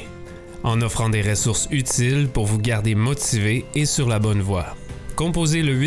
En 0.62 0.80
offrant 0.80 1.10
des 1.10 1.20
ressources 1.20 1.68
utiles 1.70 2.30
pour 2.32 2.46
vous 2.46 2.58
garder 2.58 2.94
motivé 2.94 3.66
et 3.74 3.84
sur 3.84 4.08
la 4.08 4.18
bonne 4.18 4.40
voie. 4.40 4.74
Composez 5.14 5.60
le 5.60 5.78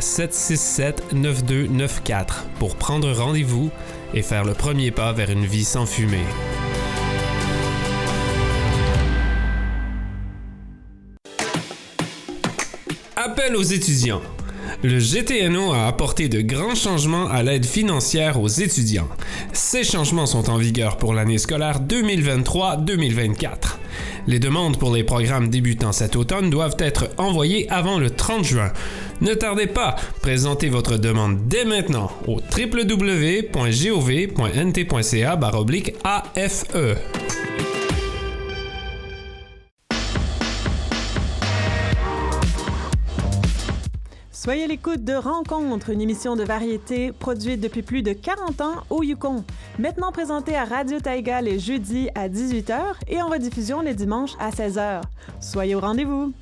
867-767-9294 0.00 2.24
pour 2.58 2.76
prendre 2.76 3.12
rendez-vous 3.12 3.70
et 4.14 4.22
faire 4.22 4.44
le 4.44 4.54
premier 4.54 4.90
pas 4.90 5.12
vers 5.12 5.30
une 5.30 5.46
vie 5.46 5.64
sans 5.64 5.86
fumée. 5.86 6.24
Appel 13.16 13.56
aux 13.56 13.62
étudiants. 13.62 14.22
Le 14.82 14.98
GTNO 14.98 15.72
a 15.72 15.86
apporté 15.86 16.28
de 16.28 16.40
grands 16.40 16.74
changements 16.74 17.28
à 17.28 17.44
l'aide 17.44 17.64
financière 17.64 18.40
aux 18.40 18.48
étudiants. 18.48 19.06
Ces 19.52 19.84
changements 19.84 20.26
sont 20.26 20.50
en 20.50 20.56
vigueur 20.56 20.96
pour 20.96 21.14
l'année 21.14 21.38
scolaire 21.38 21.80
2023-2024. 21.80 23.76
Les 24.26 24.40
demandes 24.40 24.78
pour 24.78 24.92
les 24.92 25.04
programmes 25.04 25.50
débutant 25.50 25.92
cet 25.92 26.16
automne 26.16 26.50
doivent 26.50 26.74
être 26.80 27.10
envoyées 27.16 27.70
avant 27.70 27.98
le 27.98 28.10
30 28.10 28.44
juin. 28.44 28.72
Ne 29.20 29.34
tardez 29.34 29.68
pas, 29.68 29.94
présentez 30.20 30.68
votre 30.68 30.96
demande 30.96 31.46
dès 31.46 31.64
maintenant 31.64 32.10
au 32.26 32.40
www.gov.nt.ca/afe. 32.56 33.52
Soyez 44.42 44.66
l'écoute 44.66 45.04
de 45.04 45.12
Rencontre, 45.12 45.90
une 45.90 46.00
émission 46.00 46.34
de 46.34 46.42
variété 46.42 47.12
produite 47.12 47.60
depuis 47.60 47.82
plus 47.82 48.02
de 48.02 48.12
40 48.12 48.60
ans 48.60 48.74
au 48.90 49.04
Yukon. 49.04 49.44
Maintenant 49.78 50.10
présentée 50.10 50.56
à 50.56 50.64
Radio 50.64 50.98
Taïga 50.98 51.40
les 51.40 51.60
jeudis 51.60 52.08
à 52.16 52.28
18h 52.28 52.76
et 53.06 53.22
en 53.22 53.28
rediffusion 53.28 53.82
les 53.82 53.94
dimanches 53.94 54.32
à 54.40 54.50
16h. 54.50 55.02
Soyez 55.40 55.76
au 55.76 55.80
rendez-vous. 55.80 56.32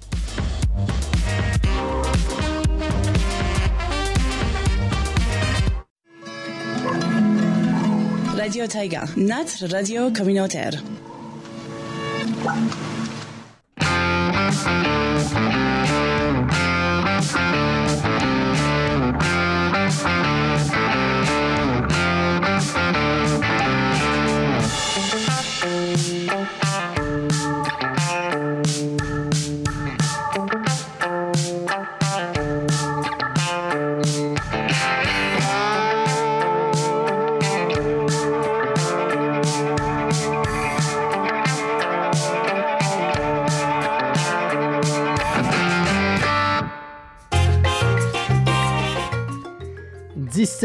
Radio 8.35 8.67
Taiga. 8.67 9.05
Notre 9.19 9.71
radio 9.71 10.11
communautaire.« 10.11 10.83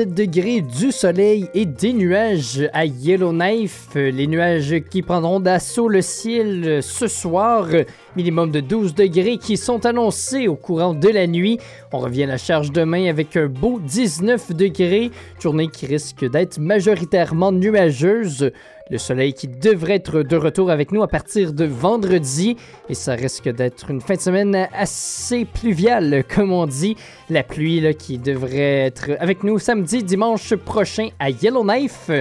degrés, 0.06 0.62
du 0.62 0.92
soleil 0.92 1.48
et 1.54 1.66
des 1.66 1.94
nuages 1.94 2.70
à 2.74 2.86
Yellowknife. 2.86 3.90
Les 3.96 4.28
nuages 4.28 4.76
qui 4.90 5.02
prendront 5.02 5.40
d'assaut 5.40 5.88
le 5.88 6.02
ciel 6.02 6.82
ce 6.82 7.08
soir. 7.08 7.68
Minimum 8.16 8.52
de 8.52 8.60
12 8.60 8.96
degrés 8.96 9.38
qui 9.38 9.58
sont 9.58 9.86
annoncés 9.86 10.48
au 10.48 10.56
courant 10.56 10.94
de 10.94 11.10
la 11.10 11.28
nuit. 11.28 11.60
On 11.92 12.00
revient 12.00 12.24
à 12.24 12.28
la 12.28 12.38
charge 12.38 12.72
demain 12.72 13.10
avec 13.10 13.36
un 13.36 13.48
beau 13.48 13.80
19 13.80 14.54
degrés. 14.54 15.12
Journée 15.40 15.68
qui 15.68 15.86
risque 15.86 16.30
d'être 16.30 16.60
majoritairement 16.60 17.52
nuageuse. 17.52 18.52
Le 18.92 19.00
soleil 19.00 19.34
qui 19.34 19.48
devrait 19.48 19.96
être 19.96 20.22
de 20.22 20.36
retour 20.36 20.70
avec 20.70 20.92
nous 20.92 21.02
à 21.02 21.08
partir 21.08 21.54
de 21.54 21.66
vendredi. 21.66 22.56
Et 22.88 22.94
ça 22.94 23.14
risque 23.14 23.50
d'être 23.50 23.90
une 23.90 24.00
fin 24.00 24.14
de 24.14 24.20
semaine 24.20 24.68
assez 24.74 25.46
pluviale, 25.46 26.24
comme 26.24 26.52
on 26.52 26.68
dit. 26.68 26.96
La 27.32 27.42
pluie 27.42 27.96
qui 27.98 28.20
devrait 28.20 28.86
être 28.86 29.10
avec 29.20 29.44
nous 29.44 29.58
samedi, 29.58 30.04
dimanche 30.04 30.54
prochain 30.54 31.10
à 31.18 31.32
Yellowknife. 31.32 32.12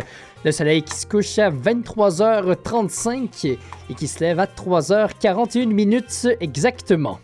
Le 0.42 0.52
soleil 0.52 0.82
qui 0.82 0.94
se 0.94 1.06
couche 1.06 1.38
à 1.38 1.50
23h35 1.50 3.58
et 3.90 3.94
qui 3.94 4.08
se 4.08 4.20
lève 4.20 4.40
à 4.40 4.46
3h41 4.46 5.66
minutes 5.66 6.28
exactement. 6.40 7.20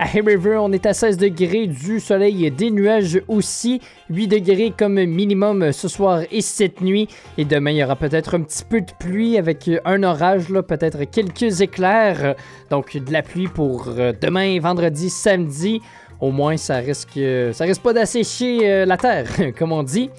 À 0.00 0.04
Hay 0.04 0.20
River, 0.20 0.58
on 0.60 0.70
est 0.70 0.86
à 0.86 0.94
16 0.94 1.16
degrés 1.16 1.66
du 1.66 1.98
soleil 1.98 2.46
et 2.46 2.52
des 2.52 2.70
nuages 2.70 3.20
aussi. 3.26 3.80
8 4.10 4.28
degrés 4.28 4.72
comme 4.78 5.04
minimum 5.04 5.72
ce 5.72 5.88
soir 5.88 6.20
et 6.30 6.40
cette 6.40 6.80
nuit. 6.80 7.08
Et 7.36 7.44
demain, 7.44 7.72
il 7.72 7.78
y 7.78 7.84
aura 7.84 7.96
peut-être 7.96 8.36
un 8.36 8.42
petit 8.42 8.64
peu 8.64 8.80
de 8.80 8.92
pluie 9.00 9.36
avec 9.36 9.68
un 9.84 10.04
orage, 10.04 10.50
là, 10.50 10.62
peut-être 10.62 11.02
quelques 11.02 11.62
éclairs. 11.62 12.36
Donc 12.70 12.96
de 12.96 13.12
la 13.12 13.22
pluie 13.22 13.48
pour 13.48 13.88
euh, 13.88 14.12
demain, 14.20 14.60
vendredi, 14.60 15.10
samedi. 15.10 15.82
Au 16.20 16.30
moins, 16.30 16.56
ça 16.56 16.76
risque, 16.76 17.18
ça 17.52 17.64
risque 17.64 17.82
pas 17.82 17.92
d'assécher 17.92 18.70
euh, 18.70 18.84
la 18.86 18.98
terre, 18.98 19.28
comme 19.58 19.72
on 19.72 19.82
dit. 19.82 20.10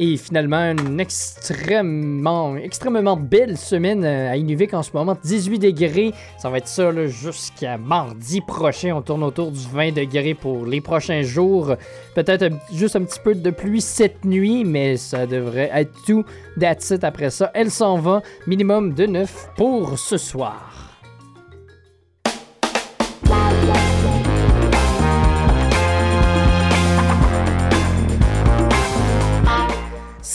Et 0.00 0.16
finalement, 0.16 0.70
une 0.70 1.00
extrêmement, 1.00 2.56
extrêmement 2.56 3.16
belle 3.16 3.56
semaine 3.56 4.04
euh, 4.04 4.30
à 4.30 4.36
Inuvik 4.36 4.72
en 4.72 4.84
ce 4.84 4.90
moment. 4.94 5.16
18 5.24 5.58
degrés. 5.58 6.14
Ça 6.38 6.48
va 6.48 6.58
être 6.58 6.68
ça 6.68 6.88
jusqu'à 7.06 7.76
mardi 7.78 8.40
prochain. 8.40 8.94
On 8.94 9.02
tourne 9.02 9.24
autour 9.24 9.50
du 9.50 9.66
20 9.72 9.92
degrés 9.92 10.34
pour 10.34 10.66
les 10.66 10.80
prochains 10.80 11.22
jours. 11.22 11.74
Peut-être 12.14 12.48
juste 12.72 12.94
un 12.94 13.02
petit 13.02 13.18
peu 13.18 13.34
de 13.34 13.50
pluie 13.50 13.80
cette 13.80 14.24
nuit, 14.24 14.64
mais 14.64 14.96
ça 14.96 15.26
devrait 15.26 15.70
être 15.74 15.92
tout. 16.06 16.24
That's 16.60 16.92
après 17.02 17.30
ça. 17.30 17.50
Elle 17.52 17.70
s'en 17.70 17.98
va. 17.98 18.22
Minimum 18.46 18.94
de 18.94 19.06
9 19.06 19.50
pour 19.56 19.98
ce 19.98 20.16
soir. 20.16 20.87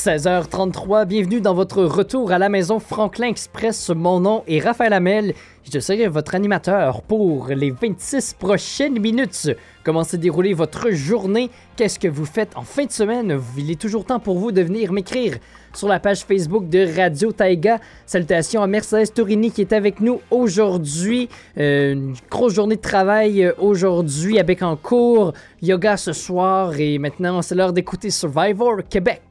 16h33, 0.04 1.06
bienvenue 1.06 1.40
dans 1.40 1.54
votre 1.54 1.82
retour 1.82 2.34
à 2.34 2.38
la 2.38 2.50
maison 2.50 2.80
Franklin 2.80 3.28
Express. 3.28 3.90
Mon 3.90 4.20
nom 4.20 4.44
est 4.48 4.60
Raphaël 4.60 4.92
Hamel. 4.92 5.34
Je 5.72 5.80
serai 5.80 6.08
votre 6.08 6.36
animateur 6.36 7.02
pour 7.02 7.48
les 7.48 7.72
26 7.72 8.36
prochaines 8.38 9.00
minutes. 9.00 9.50
Comment 9.84 10.04
s'est 10.04 10.18
déroulée 10.18 10.54
votre 10.54 10.92
journée? 10.92 11.50
Qu'est-ce 11.76 12.00
que 12.00 12.08
vous 12.08 12.26
faites 12.26 12.56
en 12.56 12.62
fin 12.62 12.86
de 12.86 12.92
semaine? 12.92 13.40
Il 13.58 13.72
est 13.72 13.80
toujours 13.80 14.06
temps 14.06 14.20
pour 14.20 14.38
vous 14.38 14.52
de 14.52 14.62
venir 14.62 14.92
m'écrire 14.94 15.38
sur 15.74 15.88
la 15.88 16.00
page 16.00 16.24
Facebook 16.24 16.70
de 16.70 16.88
Radio 16.96 17.32
Taïga. 17.32 17.80
Salutations 18.06 18.62
à 18.62 18.68
Mercedes 18.68 19.12
Tourini 19.14 19.52
qui 19.52 19.62
est 19.62 19.74
avec 19.74 20.00
nous 20.00 20.22
aujourd'hui. 20.32 21.30
Euh, 21.58 21.94
une 21.94 22.14
grosse 22.30 22.54
journée 22.54 22.76
de 22.76 22.82
travail 22.82 23.44
euh, 23.44 23.54
aujourd'hui 23.58 24.40
à 24.40 24.44
Bécancourt. 24.44 25.34
Yoga 25.62 25.98
ce 25.98 26.14
soir 26.14 26.78
et 26.78 26.98
maintenant 26.98 27.42
c'est 27.42 27.56
l'heure 27.56 27.74
d'écouter 27.74 28.10
Survivor 28.10 28.82
Québec. 28.90 29.22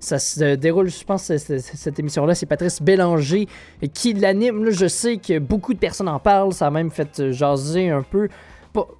Ça 0.00 0.18
se 0.18 0.56
déroule, 0.56 0.90
je 0.90 1.04
pense, 1.04 1.30
cette 1.36 1.98
émission-là, 1.98 2.34
c'est 2.34 2.46
Patrice 2.46 2.82
Bélanger 2.82 3.46
qui 3.94 4.12
l'anime. 4.14 4.70
Je 4.70 4.88
sais 4.88 5.18
que 5.18 5.38
beaucoup 5.52 5.74
de 5.74 5.78
personnes 5.78 6.08
en 6.08 6.18
parlent, 6.18 6.54
ça 6.54 6.68
a 6.68 6.70
même 6.70 6.90
fait 6.90 7.20
euh, 7.20 7.30
jaser 7.30 7.90
un 7.90 8.02
peu. 8.02 8.28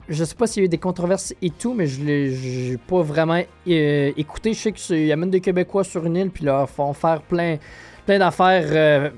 Je 0.06 0.22
sais 0.22 0.34
pas 0.34 0.46
s'il 0.46 0.62
y 0.62 0.64
a 0.64 0.66
eu 0.66 0.68
des 0.68 0.76
controverses 0.76 1.34
et 1.40 1.48
tout, 1.48 1.72
mais 1.72 1.86
je 1.86 2.04
l'ai 2.04 2.76
pas 2.76 3.00
vraiment 3.00 3.40
euh, 3.68 4.12
écouté. 4.18 4.52
Je 4.52 4.58
sais 4.58 4.72
qu'il 4.72 5.06
y 5.06 5.12
amène 5.12 5.30
des 5.30 5.40
Québécois 5.40 5.82
sur 5.82 6.04
une 6.04 6.16
île, 6.16 6.30
puis 6.30 6.44
leur 6.44 6.68
font 6.68 6.92
faire 6.92 7.22
plein, 7.22 7.56
plein 8.04 8.18
d'affaires 8.18 8.66
euh, 8.68 9.08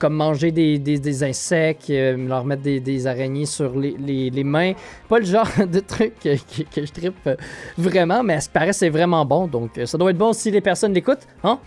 comme 0.00 0.14
manger 0.14 0.50
des, 0.50 1.22
insectes, 1.22 1.88
leur 1.88 2.44
mettre 2.44 2.62
des, 2.62 3.06
araignées 3.06 3.46
sur 3.46 3.78
les, 3.78 4.44
mains. 4.44 4.72
Pas 5.08 5.20
le 5.20 5.24
genre 5.24 5.48
de 5.72 5.78
truc 5.78 6.14
que, 6.20 6.34
je 6.84 6.92
trippe 6.92 7.14
euh, 7.28 7.36
vraiment, 7.78 8.24
mais 8.24 8.34
à 8.34 8.40
ce 8.40 8.50
paraît, 8.50 8.72
c'est 8.72 8.90
vraiment 8.90 9.24
bon. 9.24 9.46
Donc, 9.46 9.78
ça 9.84 9.96
doit 9.96 10.10
être 10.10 10.18
bon 10.18 10.32
si 10.32 10.50
les 10.50 10.60
personnes 10.60 10.94
l'écoutent. 10.94 11.28
Hein? 11.44 11.60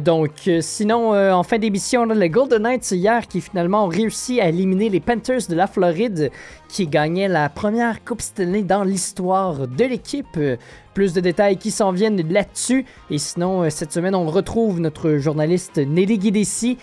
Donc, 0.00 0.30
euh, 0.48 0.60
sinon, 0.62 1.12
euh, 1.14 1.32
en 1.32 1.42
fin 1.42 1.58
d'émission, 1.58 2.04
là, 2.04 2.14
les 2.14 2.30
Golden 2.30 2.62
Knights 2.62 2.92
hier 2.92 3.28
qui 3.28 3.40
finalement 3.40 3.84
ont 3.84 3.88
réussi 3.88 4.40
à 4.40 4.48
éliminer 4.48 4.88
les 4.88 5.00
Panthers 5.00 5.46
de 5.48 5.54
la 5.54 5.66
Floride 5.66 6.30
qui 6.68 6.86
gagnaient 6.86 7.28
la 7.28 7.50
première 7.50 8.02
Coupe 8.02 8.22
Stanley 8.22 8.62
dans 8.62 8.84
l'histoire 8.84 9.68
de 9.68 9.84
l'équipe. 9.84 10.26
Euh, 10.38 10.56
Plus 10.94 11.14
de 11.14 11.20
détails 11.22 11.56
qui 11.56 11.70
s'en 11.70 11.90
viennent 11.90 12.20
là-dessus. 12.30 12.84
Et 13.08 13.16
sinon, 13.16 13.70
cette 13.70 13.92
semaine, 13.92 14.14
on 14.14 14.26
retrouve 14.26 14.78
notre 14.78 15.16
journaliste 15.16 15.78
Nelly 15.78 16.18
Guidessi 16.18 16.76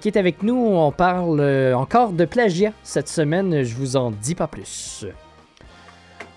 qui 0.00 0.08
est 0.08 0.16
avec 0.16 0.44
nous. 0.44 0.54
On 0.54 0.92
parle 0.92 1.74
encore 1.74 2.12
de 2.12 2.26
plagiat 2.26 2.72
cette 2.84 3.08
semaine. 3.08 3.64
Je 3.64 3.74
vous 3.74 3.96
en 3.96 4.12
dis 4.12 4.36
pas 4.36 4.46
plus. 4.46 5.04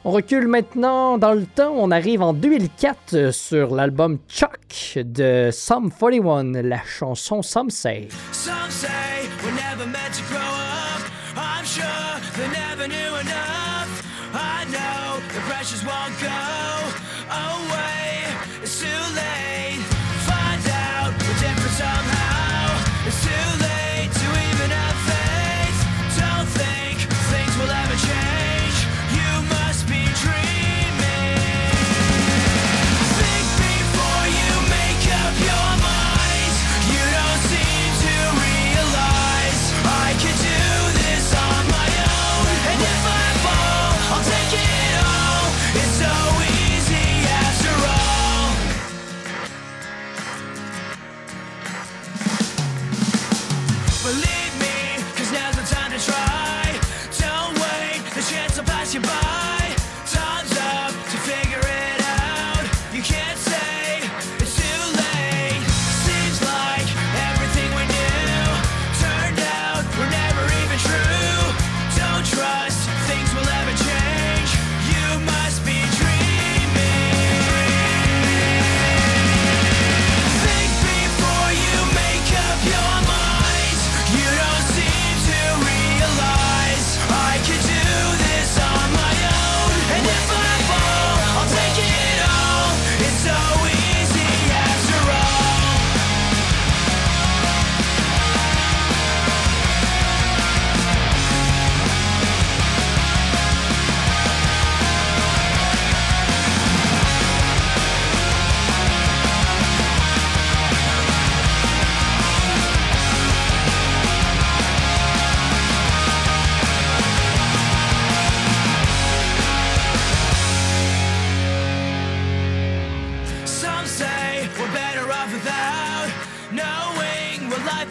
On 0.06 0.12
recule 0.12 0.48
maintenant 0.48 1.18
dans 1.18 1.34
le 1.34 1.46
temps. 1.46 1.74
On 1.76 1.92
arrive 1.92 2.22
en 2.22 2.32
2004 2.32 3.14
euh, 3.14 3.32
sur 3.34 3.76
l'album 3.76 4.18
Chuck 4.30 4.98
de 4.98 5.50
Sum 5.52 5.92
41, 5.92 6.62
la 6.62 6.80
chanson 6.86 7.42
Some 7.42 7.70
Say. 7.70 8.08
Some 8.32 8.54
say 8.70 8.88
we're 9.44 9.52
never 9.52 9.86
meant 9.86 10.14
to 10.14 10.24
grow 10.30 10.40
up. 10.40 11.04
I'm 11.36 11.66
sure 11.66 11.84
they 12.38 12.48
never 12.48 12.88
knew 12.88 13.20
enough. 13.20 14.04
I 14.34 14.64
know 14.72 15.20
the 15.34 15.42
pressures 15.52 15.84
won't 15.84 16.18
go 16.22 16.40
away. 17.30 18.24
It's 18.64 18.80
too 18.80 18.88
late. 18.88 19.84
Find 20.24 20.64
out 20.72 21.12
we're 21.12 21.40
different 21.44 21.76
somehow. 21.76 23.06
It's 23.06 23.22
too 23.26 23.64
late 23.64 23.69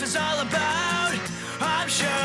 is 0.09 0.17
all 0.17 0.41
about. 0.41 1.13
I'm 1.61 1.89
sure 1.89 2.18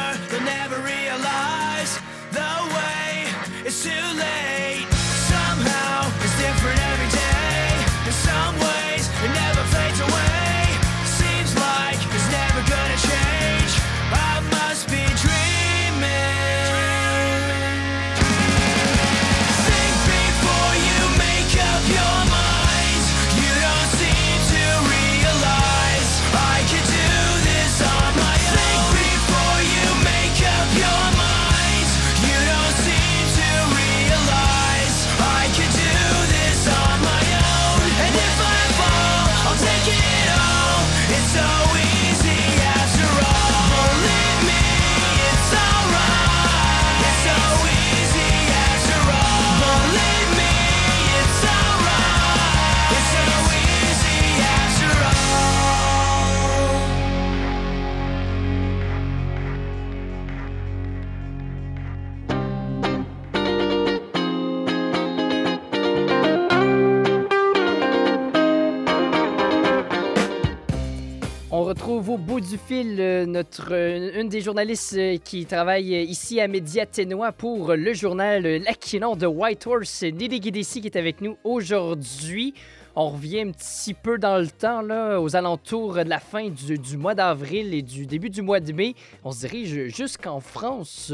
retrouve 72.03 72.15
au 72.15 72.17
bout 72.17 72.41
du 72.41 72.57
fil 72.57 72.99
euh, 72.99 73.25
notre, 73.25 73.71
euh, 73.71 74.19
une 74.19 74.27
des 74.27 74.41
journalistes 74.41 74.95
euh, 74.97 75.17
qui 75.23 75.45
travaille 75.45 76.03
ici 76.03 76.41
à 76.41 76.49
Média 76.49 76.85
Ténois 76.85 77.31
pour 77.31 77.75
le 77.75 77.93
journal 77.93 78.43
L'Aquinon 78.43 79.15
de 79.15 79.25
Whitehorse, 79.25 80.03
Nelly 80.03 80.41
Guidessi 80.41 80.81
qui 80.81 80.87
est 80.87 80.97
avec 80.97 81.21
nous 81.21 81.37
aujourd'hui. 81.45 82.53
On 82.95 83.09
revient 83.09 83.41
un 83.41 83.51
petit 83.51 83.93
peu 83.93 84.17
dans 84.17 84.37
le 84.37 84.47
temps, 84.47 84.81
là, 84.81 85.21
aux 85.21 85.35
alentours 85.35 85.93
de 85.95 86.09
la 86.09 86.19
fin 86.19 86.49
du, 86.49 86.97
mois 86.97 87.15
d'avril 87.15 87.73
et 87.73 87.81
du 87.81 88.05
début 88.05 88.29
du 88.29 88.41
mois 88.41 88.59
de 88.59 88.73
mai. 88.73 88.95
On 89.23 89.31
se 89.31 89.47
dirige 89.47 89.95
jusqu'en 89.95 90.41
France. 90.41 91.13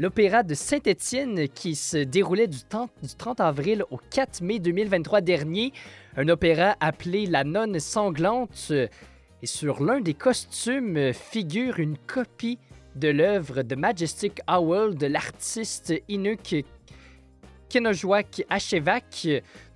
L'opéra 0.00 0.42
de 0.42 0.54
Saint-Étienne 0.54 1.48
qui 1.48 1.76
se 1.76 1.98
déroulait 1.98 2.48
du 2.48 2.58
30, 2.68 2.90
du 3.02 3.14
30 3.14 3.40
avril 3.40 3.84
au 3.90 3.98
4 4.10 4.42
mai 4.42 4.58
2023 4.58 5.20
dernier. 5.20 5.72
Un 6.16 6.28
opéra 6.28 6.74
appelé 6.80 7.26
La 7.26 7.44
Nonne 7.44 7.78
Sanglante. 7.78 8.72
Et 9.44 9.46
sur 9.46 9.84
l'un 9.84 10.00
des 10.00 10.14
costumes 10.14 10.96
euh, 10.96 11.12
figure 11.12 11.78
une 11.78 11.98
copie 11.98 12.58
de 12.96 13.08
l'œuvre 13.08 13.60
de 13.60 13.74
Majestic 13.74 14.40
Owl 14.48 14.94
de 14.94 15.06
l'artiste 15.06 15.92
Inuk 16.08 16.64
Kenojwak 17.74 18.44
Ashevak, 18.50 19.26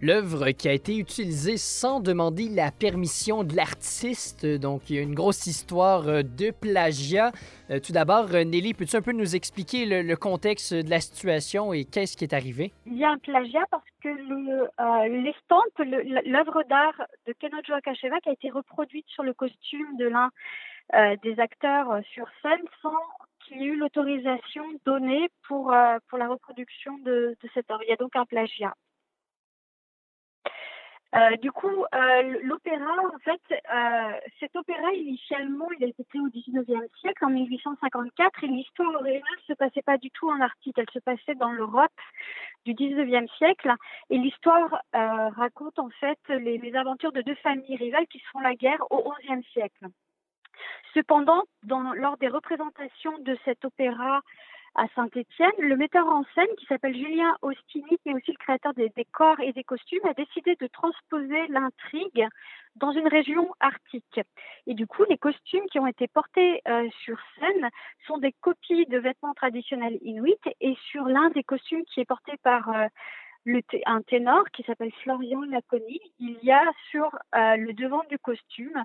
l'œuvre 0.01 0.53
qui 0.53 0.69
a 0.69 0.73
été 0.73 0.97
utilisée 0.97 1.57
sans 1.57 1.99
demander 1.99 2.49
la 2.49 2.71
permission 2.71 3.43
de 3.43 3.57
l'artiste. 3.57 4.47
Donc, 4.47 4.89
il 4.89 4.95
y 4.95 4.99
a 5.01 5.03
une 5.03 5.17
grosse 5.17 5.49
histoire 5.49 6.07
euh, 6.07 6.23
de 6.23 6.53
plagiat. 6.53 7.33
Euh, 7.73 7.81
Tout 7.81 7.91
d'abord, 7.91 8.27
euh, 8.33 8.45
Nelly, 8.45 8.73
peux-tu 8.75 8.95
un 8.95 9.03
peu 9.03 9.11
nous 9.11 9.35
expliquer 9.35 9.85
le, 9.85 10.15
contexte 10.15 10.73
de 10.73 10.89
la 10.89 11.01
situation 11.01 11.73
et 11.73 11.85
qu'est-ce 11.85 12.17
qui 12.17 12.23
est 12.23 12.35
arrivé? 12.35 12.73
Il 12.87 12.97
y 12.97 13.03
a 13.05 13.11
un 13.11 13.19
plagiat 13.19 13.65
parce 13.69 13.83
que 14.01 14.09
le, 14.11 15.25
l'estampe, 15.25 15.77
le- 15.81 16.31
l'œuvre 16.31 16.63
d'art 16.71 17.03
de 17.27 17.33
Kenojo 17.41 17.73
Akashevak 17.75 18.29
a 18.29 18.31
été 18.33 18.49
reproduite 18.51 19.07
sur 19.09 19.25
le 19.25 19.35
costume 19.35 19.97
de 19.99 20.07
l'un 20.07 20.31
des 21.23 21.39
acteurs 21.41 22.01
sur 22.15 22.27
scène 22.43 22.65
sans 22.81 22.95
qu'il 23.49 23.63
y 23.63 23.65
ait 23.65 23.69
eu 23.69 23.77
l'autorisation 23.77 24.65
donnée 24.85 25.29
pour, 25.47 25.73
euh, 25.73 25.99
pour 26.09 26.19
la 26.19 26.29
reproduction 26.29 26.99
de, 26.99 27.37
de 27.43 27.49
cette. 27.55 27.67
Il 27.83 27.89
y 27.89 27.93
a 27.93 27.97
donc 27.97 28.15
un 28.15 28.27
plagiat. 28.27 28.75
Euh, 31.15 31.37
du 31.37 31.51
coup, 31.51 31.87
euh, 31.95 32.39
l'opéra, 32.43 32.93
en 33.03 33.19
fait, 33.21 33.41
cet 34.39 34.55
opéra, 34.55 34.93
initialement, 34.93 35.67
il 35.79 35.85
a 35.85 35.87
été 35.89 36.05
créé 36.05 36.21
au 36.21 36.29
19e 36.29 36.87
siècle, 37.01 37.25
en 37.25 37.31
1854, 37.31 38.45
et 38.45 38.47
l'histoire 38.47 38.95
originale 38.95 39.23
ne 39.23 39.55
se 39.55 39.59
passait 39.59 39.81
pas 39.81 39.97
du 39.97 40.11
tout 40.11 40.29
en 40.29 40.39
Arctique, 40.43 40.77
elle 40.77 40.91
se 40.93 40.99
passait 40.99 41.35
dans 41.35 41.51
l'Europe 41.51 41.91
du 42.67 42.75
19e 42.75 43.27
siècle, 43.39 43.73
et 44.11 44.19
l'histoire 44.19 44.83
raconte 44.93 45.79
en 45.79 45.89
fait 45.99 46.19
les, 46.29 46.59
les 46.59 46.75
aventures 46.77 47.13
de 47.13 47.23
deux 47.23 47.37
familles 47.37 47.77
rivales 47.77 48.07
qui 48.09 48.19
se 48.19 48.29
font 48.31 48.41
la 48.41 48.55
guerre 48.55 48.85
au 48.91 49.11
11e 49.27 49.43
siècle. 49.53 49.87
Cependant, 50.95 51.43
lors 51.67 52.17
des 52.19 52.29
représentations 52.29 53.19
de 53.19 53.37
cet 53.45 53.65
opéra 53.65 54.21
à 54.75 54.87
Saint-Étienne, 54.95 55.51
le 55.59 55.77
metteur 55.77 56.07
en 56.07 56.23
scène 56.35 56.55
qui 56.57 56.67
s'appelle 56.67 56.97
Julien 56.97 57.37
Ostini, 57.43 57.99
qui 58.03 58.11
est 58.11 58.15
aussi 58.15 58.31
le 58.31 58.39
créateur 58.39 58.75
des 58.75 58.91
décors 58.91 59.41
et 59.41 59.53
des 59.53 59.65
costumes, 59.65 60.05
a 60.09 60.15
décidé 60.15 60.57
de 60.61 60.67
transposer 60.69 61.49
l'intrigue 61.49 62.27
dans 62.77 62.93
une 62.93 63.09
région 63.09 63.53
arctique. 63.59 64.21
Et 64.67 64.75
du 64.75 64.87
coup, 64.87 65.05
les 65.09 65.19
costumes 65.19 65.67
qui 65.73 65.81
ont 65.81 65.87
été 65.87 66.07
portés 66.07 66.61
euh, 66.69 66.89
sur 67.03 67.19
scène 67.39 67.69
sont 68.07 68.19
des 68.19 68.33
copies 68.41 68.87
de 68.87 68.99
vêtements 68.99 69.35
traditionnels 69.35 69.99
inuits 70.03 70.39
et 70.61 70.77
sur 70.91 71.05
l'un 71.05 71.31
des 71.31 71.43
costumes 71.43 71.85
qui 71.85 72.01
est 72.01 72.05
porté 72.05 72.33
par 72.45 72.69
euh, 72.69 72.87
un 73.87 74.03
ténor 74.03 74.45
qui 74.53 74.63
s'appelle 74.65 74.93
Florian 75.03 75.43
Laconi, 75.43 76.01
il 76.19 76.37
y 76.43 76.51
a 76.51 76.63
sur 76.91 77.07
euh, 77.35 77.57
le 77.57 77.73
devant 77.73 78.03
du 78.11 78.19
costume 78.19 78.83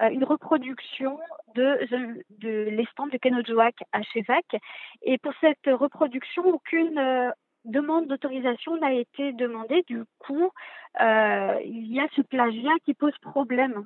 euh, 0.00 0.08
une 0.08 0.24
reproduction 0.24 1.18
de, 1.54 1.86
de, 1.90 2.24
de 2.38 2.70
l'estampe 2.70 3.12
de 3.12 3.58
à 3.92 4.02
Chevac. 4.02 4.44
Et 5.02 5.18
pour 5.18 5.32
cette 5.40 5.66
reproduction, 5.66 6.46
aucune 6.46 6.98
euh, 6.98 7.30
demande 7.64 8.06
d'autorisation 8.06 8.76
n'a 8.78 8.92
été 8.92 9.32
demandée. 9.32 9.84
Du 9.86 10.04
coup, 10.18 10.50
il 11.00 11.92
y 11.92 12.00
a 12.00 12.06
ce 12.14 12.22
plagiat 12.22 12.70
qui 12.84 12.94
pose 12.94 13.16
problème. 13.20 13.84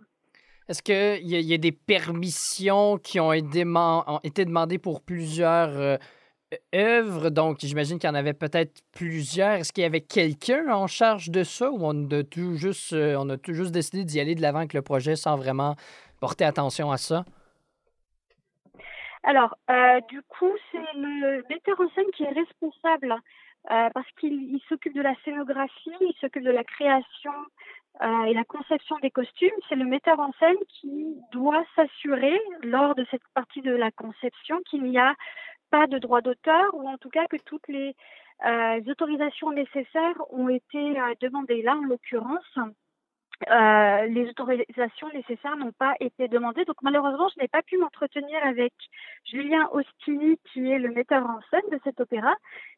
Est-ce 0.69 0.83
qu'il 0.83 1.27
y, 1.27 1.43
y, 1.43 1.55
a 1.55 1.59
des 1.59 1.73
permissions 1.73 2.99
qui 2.99 3.19
ont 3.19 3.33
été 3.33 3.65
demandées 4.45 4.79
pour 4.79 5.01
plusieurs 5.03 5.99
œuvres, 6.75 7.31
donc 7.31 7.59
j'imagine 7.61 7.99
qu'il 7.99 8.09
y 8.09 8.11
en 8.11 8.17
avait 8.17 8.33
peut-être 8.33 8.83
plusieurs. 8.93 9.53
Est-ce 9.53 9.73
qu'il 9.73 9.83
y 9.83 9.87
avait 9.87 10.01
quelqu'un 10.01 10.69
en 10.73 10.87
charge 10.87 11.31
de 11.31 11.45
ça 11.45 11.71
ou 11.71 11.79
on 11.81 12.11
a 12.11 12.23
tout 12.23 12.57
juste, 12.57 12.93
euh, 12.93 13.17
on 13.19 13.29
a 13.31 13.37
tout 13.37 13.53
juste 13.53 13.73
décidé 13.73 14.05
d'y 14.05 14.21
aller 14.21 14.35
de 14.35 14.43
l'avant 14.43 14.59
avec 14.59 14.75
le 14.75 14.83
projet 14.83 15.17
sans 15.17 15.37
vraiment 15.37 15.77
porter 16.21 16.45
attention 16.45 16.91
à 16.91 16.97
ça? 16.97 17.25
Alors, 19.23 19.57
euh, 19.71 20.01
du 20.09 20.23
coup, 20.23 20.51
c'est 20.73 20.79
le 20.95 21.45
metteur 21.49 21.79
en 21.81 21.89
scène 21.91 22.11
qui 22.17 22.25
est 22.25 22.33
responsable 22.33 23.13
euh, 23.71 23.89
parce 23.93 24.11
qu'il 24.19 24.59
s'occupe 24.69 24.95
de 24.95 25.03
la 25.03 25.15
scénographie, 25.25 25.91
il 26.01 26.15
s'occupe 26.21 26.45
de 26.45 26.51
la 26.51 26.65
création 26.65 27.33
et 28.27 28.33
la 28.33 28.45
conception 28.45 28.97
des 29.03 29.11
costumes. 29.11 29.51
C'est 29.69 29.75
le 29.75 29.85
metteur 29.85 30.19
en 30.21 30.33
scène 30.39 30.57
qui 30.69 31.17
doit 31.33 31.63
s'assurer, 31.77 32.41
lors 32.63 32.95
de 32.95 33.05
cette 33.11 33.21
partie 33.35 33.61
de 33.61 33.73
la 33.75 33.91
conception, 33.91 34.59
qu'il 34.71 34.85
n'y 34.85 34.97
a 34.99 35.15
pas 35.71 35.87
de 35.87 35.99
droit 35.99 36.21
d'auteur 36.21 36.75
ou 36.75 36.89
en 36.89 36.99
tout 36.99 37.11
cas 37.11 37.27
que 37.27 37.37
toutes 37.37 37.69
les 37.69 37.95
euh, 38.47 38.81
autorisations 38.89 39.53
nécessaires 39.53 40.17
ont 40.31 40.49
été 40.49 40.99
euh, 40.99 41.15
demandées. 41.21 41.63
Là, 41.63 41.77
en 41.77 41.83
l'occurrence, 41.83 42.59
euh, 43.51 44.07
les 44.07 44.29
autorisations 44.29 45.09
nécessaires 45.13 45.57
n'ont 45.57 45.73
pas 45.73 45.95
été 46.01 46.29
demandées. 46.29 46.65
Donc 46.65 46.77
malheureusement, 46.83 47.29
je 47.35 47.41
n'ai 47.41 47.49
pas 47.49 47.63
pu 47.63 47.77
m'entretenir 47.79 48.39
avec 48.45 48.73
Julien 49.25 49.69
Ostini, 49.73 50.39
qui 50.53 50.71
est 50.71 50.79
le 50.79 50.91
metteur 50.91 51.25
en 51.25 51.41
scène 51.51 51.71
de 51.71 51.81
cet 51.85 52.01
opéra, 52.01 52.35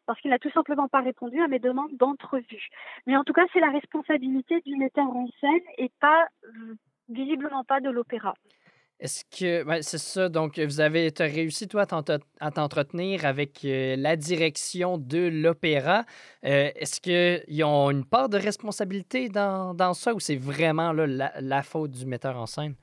parce 0.07 0.21
qu'il 0.21 0.31
n'a 0.31 0.39
tout 0.39 0.51
simplement 0.51 0.89
pas 0.89 1.01
répondu 1.01 1.41
à 1.41 1.49
mes 1.49 1.59
demandes 1.59 1.97
d'entrevue. 1.97 2.69
Mais 3.07 3.17
en 3.17 3.25
tout 3.25 3.33
cas, 3.33 3.47
c'est 3.53 3.61
la 3.61 3.71
responsabilité 3.71 4.61
du 4.63 4.77
metteur 4.77 5.07
en 5.07 5.29
scène 5.41 5.67
et 5.79 5.91
pas 6.01 6.27
visiblement 7.09 7.65
pas 7.65 7.81
de 7.81 7.91
l'opéra. 7.91 8.35
Est-ce 9.01 9.25
que. 9.25 9.65
Ben, 9.65 9.83
c'est 9.83 9.99
ça. 9.99 10.29
Donc, 10.29 10.59
vous 10.59 10.81
avez 10.81 11.13
as 11.19 11.25
réussi, 11.25 11.67
toi, 11.67 11.85
à 12.41 12.51
t'entretenir 12.51 13.25
avec 13.25 13.65
euh, 13.65 13.97
la 13.97 14.17
direction 14.17 14.97
de 14.97 15.29
l'opéra. 15.29 16.05
Euh, 16.45 16.71
Est-ce 16.77 17.01
qu'ils 17.01 17.65
ont 17.65 17.91
une 17.91 18.05
part 18.05 18.29
de 18.29 18.39
responsabilité 18.39 19.29
dans, 19.29 19.75
dans 19.75 19.93
ça 19.93 20.15
ou 20.15 20.21
c'est 20.21 20.37
vraiment 20.37 20.93
là, 20.93 21.33
la, 21.41 21.63
faute 21.63 21.91
du 21.91 22.07
metteur 22.07 22.37
en 22.37 22.47
scène? 22.47 22.77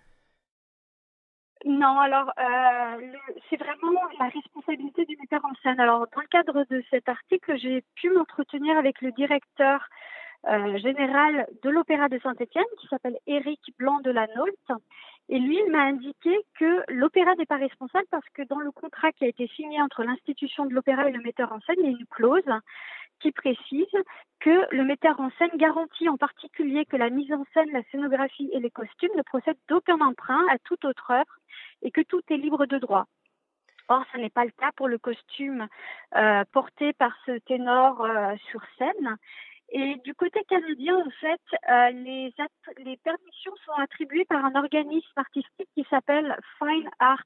Non, 1.66 1.99
alors, 1.99 2.32
euh, 2.39 3.12
c'est 3.49 3.57
vraiment 3.57 4.01
la 4.18 4.30
responsabilité 4.30 5.05
du 5.05 5.18
metteur 5.18 5.41
en 5.43 5.53
scène. 5.62 5.80
Alors, 5.80 6.07
dans 6.14 6.22
le 6.22 6.28
cadre 6.28 6.66
de 6.70 6.84
cet 6.89 7.10
article, 7.10 7.57
j'ai 7.57 7.84
pu 7.95 8.10
m'entretenir 8.12 8.78
avec 8.78 9.01
le 9.01 9.12
directeur 9.12 9.86
euh, 10.47 10.78
général 10.78 11.47
de 11.64 11.70
l'Opéra 11.70 12.07
de 12.07 12.18
Saint-Étienne, 12.20 12.64
qui 12.80 12.88
s'appelle 12.88 13.18
Éric 13.28 13.60
Blanc 13.78 13.99
de 13.99 14.12
la 14.12 14.26
Nault. 14.36 14.80
Et 15.32 15.38
lui, 15.38 15.59
il 15.63 15.71
m'a 15.71 15.84
indiqué 15.84 16.36
que 16.59 16.84
l'opéra 16.89 17.36
n'est 17.36 17.45
pas 17.45 17.57
responsable 17.57 18.07
parce 18.09 18.27
que 18.34 18.41
dans 18.41 18.59
le 18.59 18.71
contrat 18.71 19.11
qui 19.11 19.25
a 19.25 19.27
été 19.27 19.47
signé 19.55 19.80
entre 19.80 20.03
l'institution 20.03 20.65
de 20.65 20.73
l'opéra 20.73 21.07
et 21.07 21.11
le 21.11 21.21
metteur 21.21 21.53
en 21.53 21.59
scène, 21.61 21.75
il 21.80 21.86
y 21.86 21.88
a 21.88 21.97
une 21.97 22.05
clause 22.07 22.43
qui 23.19 23.32
précise 23.32 23.86
que 24.39 24.75
le 24.75 24.84
metteur 24.86 25.19
en 25.19 25.30
scène 25.38 25.51
garantit 25.55 26.09
en 26.09 26.17
particulier 26.17 26.86
que 26.86 26.97
la 26.97 27.11
mise 27.11 27.32
en 27.32 27.43
scène, 27.53 27.69
la 27.71 27.84
scénographie 27.91 28.49
et 28.53 28.59
les 28.59 28.71
costumes 28.71 29.15
ne 29.15 29.21
procèdent 29.21 29.59
d'aucun 29.67 29.99
emprunt 29.99 30.45
à 30.49 30.57
toute 30.59 30.84
autre 30.86 31.11
œuvre 31.11 31.38
et 31.84 31.91
que 31.91 32.01
tout 32.01 32.21
est 32.30 32.38
libre 32.38 32.65
de 32.65 32.80
droit. 32.80 33.05
Or, 33.88 34.03
ce 34.13 34.17
n'est 34.17 34.30
pas 34.30 34.45
le 34.45 34.51
cas 34.51 34.71
pour 34.75 34.88
le 34.88 34.97
costume 34.97 35.67
euh, 36.15 36.43
porté 36.51 36.93
par 36.93 37.11
ce 37.25 37.38
ténor 37.39 38.03
euh, 38.03 38.36
sur 38.49 38.61
scène. 38.77 39.17
Et 39.72 39.95
du 40.03 40.15
côté 40.15 40.43
canadien, 40.47 40.97
en 40.97 41.09
fait, 41.22 41.41
euh, 41.70 41.89
les, 41.91 42.34
les 42.78 42.97
permissions 42.97 43.53
sont 43.65 43.74
attribuées 43.74 44.26
par 44.26 44.43
un 44.43 44.55
organisme 44.55 45.13
artistique 45.15 45.70
qui 45.76 45.86
s'appelle 45.89 46.36
Fine 46.57 46.89
Art, 46.99 47.24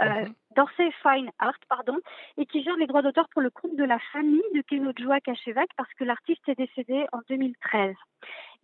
euh, 0.00 0.04
mm-hmm. 0.04 0.34
Dorsey 0.56 0.90
Fine 1.02 1.30
Art, 1.38 1.58
pardon, 1.68 1.98
et 2.36 2.46
qui 2.46 2.62
gère 2.62 2.76
les 2.76 2.86
droits 2.86 3.02
d'auteur 3.02 3.28
pour 3.30 3.42
le 3.42 3.50
compte 3.50 3.76
de 3.76 3.84
la 3.84 3.98
famille 4.12 4.42
de 4.54 4.62
Kenojua 4.62 5.20
Kachevac 5.20 5.68
parce 5.76 5.92
que 5.94 6.04
l'artiste 6.04 6.48
est 6.48 6.58
décédé 6.58 7.06
en 7.12 7.20
2013. 7.28 7.94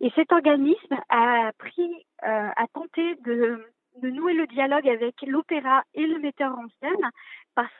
Et 0.01 0.11
cet 0.15 0.31
organisme 0.31 0.99
a 1.09 1.51
pris, 1.57 2.05
euh, 2.23 2.49
a 2.55 2.67
tenté 2.73 3.15
de, 3.23 3.65
de 4.01 4.09
nouer 4.09 4.33
le 4.33 4.47
dialogue 4.47 4.87
avec 4.87 5.21
l'opéra 5.21 5.83
et 5.93 6.05
le 6.05 6.19
metteur 6.19 6.51
en 6.51 6.67
scène 6.81 7.09
parce 7.55 7.71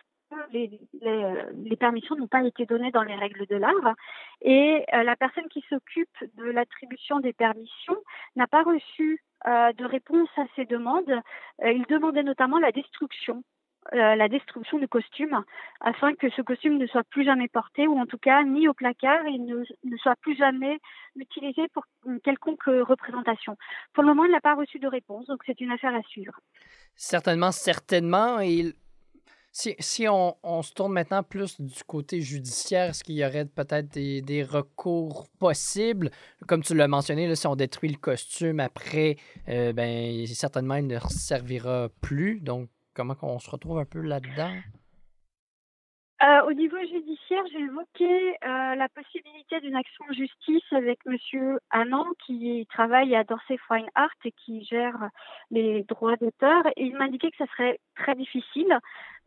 les, 0.52 1.76
permissions 1.78 2.16
n'ont 2.16 2.28
pas 2.28 2.44
été 2.44 2.66
données 2.66 2.92
dans 2.92 3.04
les 3.04 3.16
règles 3.16 3.46
de 3.48 3.56
l'art 3.56 3.96
et 4.42 4.86
euh, 4.94 5.04
la 5.04 5.16
personne 5.16 5.48
qui 5.50 5.64
s'occupe 5.70 6.10
de 6.36 6.46
l'attribution 6.46 7.20
des 7.20 7.34
permissions 7.34 7.98
n'a 8.36 8.48
pas 8.48 8.64
reçu 8.64 9.24
euh, 9.48 9.72
de 9.74 9.86
réponse 9.86 10.30
à 10.38 10.46
ces 10.56 10.66
demandes. 10.66 11.10
Euh, 11.64 11.72
il 11.72 11.86
demandait 11.88 12.24
notamment 12.24 12.60
la 12.60 12.72
destruction 12.72 13.44
la 13.92 14.28
destruction 14.28 14.78
du 14.78 14.88
costume 14.88 15.44
afin 15.80 16.14
que 16.14 16.30
ce 16.32 16.44
costume 16.44 16.78
ne 16.78 16.86
soit 16.86 17.06
plus 17.06 17.24
jamais 17.24 17.48
porté 17.48 17.88
ou 17.88 17.98
en 17.98 18.06
tout 18.06 18.20
cas 18.20 18.44
mis 18.44 18.68
au 18.68 18.74
placard 18.74 19.26
et 19.26 19.40
ne, 19.40 19.64
ne 19.84 19.98
soit 19.98 20.18
plus 20.18 20.36
jamais 20.36 20.78
utilisé 21.16 21.68
pour 21.74 21.86
une 22.06 22.20
quelconque 22.20 22.66
représentation. 22.66 23.58
Pour 23.94 24.04
le 24.04 24.10
moment, 24.10 24.26
il 24.26 24.32
n'a 24.32 24.42
pas 24.42 24.54
reçu 24.54 24.78
de 24.78 24.88
réponse, 24.88 25.26
donc 25.26 25.42
c'est 25.46 25.60
une 25.62 25.72
affaire 25.72 25.96
à 25.96 26.04
suivre. 26.04 26.34
Certainement, 26.96 27.52
certainement. 27.52 28.42
Si, 29.80 30.08
on, 30.08 30.62
se 30.62 30.74
tourne 30.74 30.94
maintenant 30.94 31.24
plus 31.24 31.60
du 31.60 31.84
côté 31.84 32.22
judiciaire, 32.22 32.90
est-ce 32.90 33.04
qu'il 33.04 33.16
y 33.16 33.26
aurait 33.26 33.46
peut-être 33.46 33.90
des, 33.90 34.44
recours 34.44 35.28
possibles? 35.40 36.12
Comme 36.48 36.64
tu 36.64 36.76
l'as 36.76 36.88
mentionné, 36.88 37.34
si 37.36 37.48
on 37.48 37.56
détruit 37.56 37.90
le 37.90 37.98
costume 37.98 38.60
après, 38.60 39.18
euh, 39.50 39.74
ben, 39.74 40.26
certainement, 40.28 40.76
il 40.76 40.88
ne 40.88 41.00
servira 41.10 41.90
plus. 42.02 42.40
Donc, 42.40 42.70
comment 42.94 43.16
on 43.22 43.40
se 43.40 43.50
retrouve 43.50 43.80
un 43.80 43.86
peu 43.86 44.00
là-dedans? 44.00 44.54
Euh, 46.22 46.42
au 46.48 46.54
niveau 46.54 46.78
judiciaire, 46.80 47.44
j'ai 47.50 47.60
évoqué 47.60 48.32
euh, 48.44 48.76
la 48.76 48.90
possibilité 48.90 49.62
d'une 49.62 49.76
action 49.76 50.04
en 50.10 50.14
justice 50.14 50.74
avec 50.74 51.00
Monsieur 51.06 51.60
Anand 51.70 52.08
qui 52.26 52.68
travaille 52.70 53.16
à 53.16 53.24
Dorsey 53.24 53.58
Fine 53.70 53.88
Art 53.96 54.10
et 54.26 54.34
qui 54.34 54.66
gère 54.66 55.10
les 55.50 55.84
droits 55.84 56.18
d'auteur. 56.18 56.68
Et 56.76 56.88
il 56.88 56.98
m'a 56.98 57.06
indiqué 57.06 57.32
que 57.32 57.38
ça 57.38 57.46
serait 57.54 57.80
très 57.96 58.16
difficile 58.16 58.80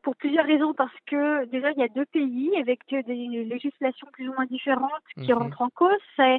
pour 0.03 0.17
plusieurs 0.17 0.47
raisons, 0.47 0.75
parce 0.75 0.95
que 1.07 1.45
déjà, 1.47 1.71
il 1.73 1.79
y 1.79 1.85
a 1.85 1.89
deux 1.89 2.07
pays 2.07 2.57
avec 2.57 2.81
des 2.89 3.45
législations 3.45 4.09
plus 4.13 4.29
ou 4.29 4.35
moins 4.35 4.47
différentes 4.47 4.91
qui 5.15 5.33
mmh. 5.33 5.37
rentrent 5.37 5.63
en 5.63 5.71
cause. 5.71 6.01
C'est, 6.17 6.39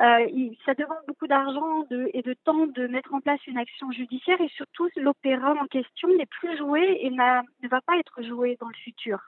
euh, 0.00 0.50
ça 0.64 0.74
demande 0.74 1.02
beaucoup 1.06 1.26
d'argent 1.26 1.84
de, 1.90 2.10
et 2.14 2.22
de 2.22 2.34
temps 2.44 2.66
de 2.66 2.86
mettre 2.86 3.12
en 3.12 3.20
place 3.20 3.44
une 3.46 3.58
action 3.58 3.90
judiciaire 3.90 4.40
et 4.40 4.48
surtout, 4.48 4.88
l'opéra 4.96 5.52
en 5.52 5.66
question 5.66 6.08
n'est 6.16 6.26
plus 6.26 6.56
joué 6.56 6.98
et 7.00 7.10
ne 7.10 7.68
va 7.68 7.80
pas 7.82 7.98
être 7.98 8.22
joué 8.22 8.56
dans 8.60 8.68
le 8.68 8.74
futur. 8.84 9.18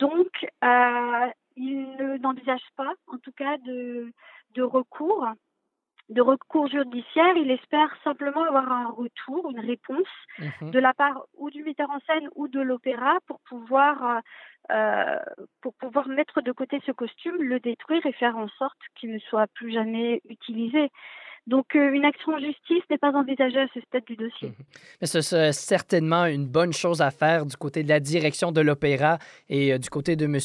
Donc, 0.00 0.46
euh, 0.64 1.26
il 1.56 2.18
n'envisage 2.20 2.64
pas, 2.76 2.92
en 3.06 3.18
tout 3.18 3.32
cas, 3.32 3.58
de, 3.58 4.12
de 4.54 4.62
recours 4.62 5.26
de 6.10 6.20
recours 6.20 6.68
judiciaire. 6.68 7.36
Il 7.36 7.50
espère 7.50 7.88
simplement 8.04 8.42
avoir 8.44 8.70
un 8.70 8.88
retour, 8.88 9.50
une 9.50 9.60
réponse 9.60 10.06
Mhm. 10.38 10.70
de 10.70 10.78
la 10.78 10.92
part 10.94 11.24
ou 11.38 11.50
du 11.50 11.62
metteur 11.62 11.88
en 11.90 11.98
scène 12.06 12.28
ou 12.34 12.48
de 12.48 12.60
l'opéra 12.60 13.18
pour 13.26 13.40
pouvoir 13.48 14.02
euh, 14.04 14.20
euh, 14.72 15.18
pour 15.60 15.74
pouvoir 15.74 16.08
mettre 16.08 16.40
de 16.40 16.50
côté 16.52 16.80
ce 16.86 16.92
costume, 16.92 17.36
le 17.42 17.60
détruire 17.60 18.04
et 18.06 18.12
faire 18.12 18.36
en 18.36 18.48
sorte 18.58 18.78
qu'il 18.98 19.12
ne 19.12 19.18
soit 19.18 19.46
plus 19.48 19.72
jamais 19.72 20.22
utilisé. 20.28 20.90
Donc 21.46 21.76
euh, 21.76 21.92
une 21.92 22.06
action 22.06 22.32
en 22.32 22.38
justice 22.38 22.82
n'est 22.88 22.96
pas 22.96 23.12
envisagée 23.12 23.60
à 23.60 23.66
ce 23.74 23.80
stade 23.82 24.04
du 24.06 24.16
dossier. 24.16 24.52
Mais 25.02 25.06
ce 25.06 25.20
serait 25.20 25.52
certainement 25.52 26.24
une 26.24 26.46
bonne 26.46 26.72
chose 26.72 27.02
à 27.02 27.10
faire 27.10 27.44
du 27.44 27.54
côté 27.58 27.82
de 27.82 27.90
la 27.90 28.00
direction 28.00 28.50
de 28.52 28.62
l'opéra 28.62 29.18
et 29.50 29.74
euh, 29.74 29.78
du 29.78 29.90
côté 29.90 30.16
de 30.16 30.24
M. 30.24 30.38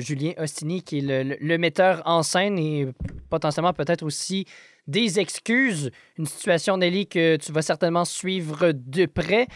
Julien 0.00 0.34
Ostini, 0.38 0.84
qui 0.84 0.98
est 0.98 1.24
le- 1.24 1.36
le 1.44 1.58
metteur 1.58 2.02
en 2.06 2.22
scène 2.22 2.56
et 2.60 2.86
potentiellement 3.28 3.72
peut-être 3.72 4.04
aussi 4.04 4.44
des 4.88 5.20
excuses. 5.20 5.92
Une 6.18 6.26
situation, 6.26 6.76
Nelly, 6.78 7.06
que 7.06 7.36
tu 7.36 7.52
vas 7.52 7.62
certainement 7.62 8.04
suivre 8.04 8.72
de 8.72 9.06
près. 9.06 9.46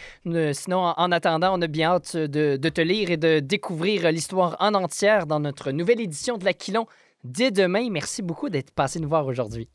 Sinon, 0.53 0.77
en, 0.77 0.93
en 0.95 1.11
attendant, 1.11 1.57
on 1.57 1.61
a 1.61 1.67
bien 1.67 1.91
hâte 1.91 2.15
de, 2.15 2.55
de 2.55 2.69
te 2.69 2.79
lire 2.79 3.11
et 3.11 3.17
de 3.17 3.39
découvrir 3.39 4.09
l'histoire 4.11 4.55
en 4.59 4.73
entière 4.73 5.27
dans 5.27 5.41
notre 5.41 5.71
nouvelle 5.71 5.99
édition 5.99 6.37
de 6.37 6.45
l'Aquilon 6.45 6.85
dès 7.25 7.51
demain. 7.51 7.89
Merci 7.89 8.21
beaucoup 8.21 8.49
d'être 8.49 8.71
passé 8.71 8.99
nous 8.99 9.09
voir 9.09 9.25
aujourd'hui. 9.25 9.67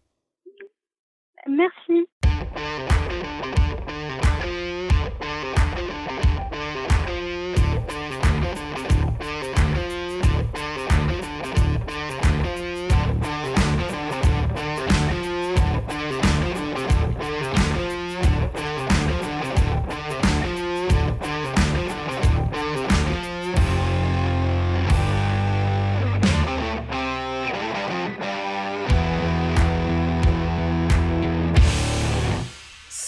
Merci.« 1.46 2.06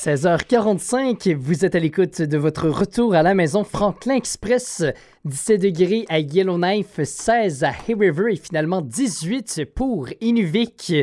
16h45, 0.03 1.35
vous 1.35 1.67
êtes 1.67 1.75
à 1.75 1.79
l'écoute 1.79 2.23
de 2.23 2.39
votre 2.39 2.71
retour 2.71 3.15
à 3.15 3.23
la 3.23 3.35
maison 3.35 3.65
Franklin 3.65 4.15
Express. 4.15 4.83
17 5.27 5.61
degrés 5.61 6.07
à 6.09 6.21
Yellowknife, 6.21 7.03
16 7.03 7.65
à 7.65 7.69
Hay 7.69 7.93
River 7.93 8.33
et 8.33 8.37
finalement 8.37 8.81
18 8.81 9.67
pour 9.75 10.09
Inuvik. 10.23 10.95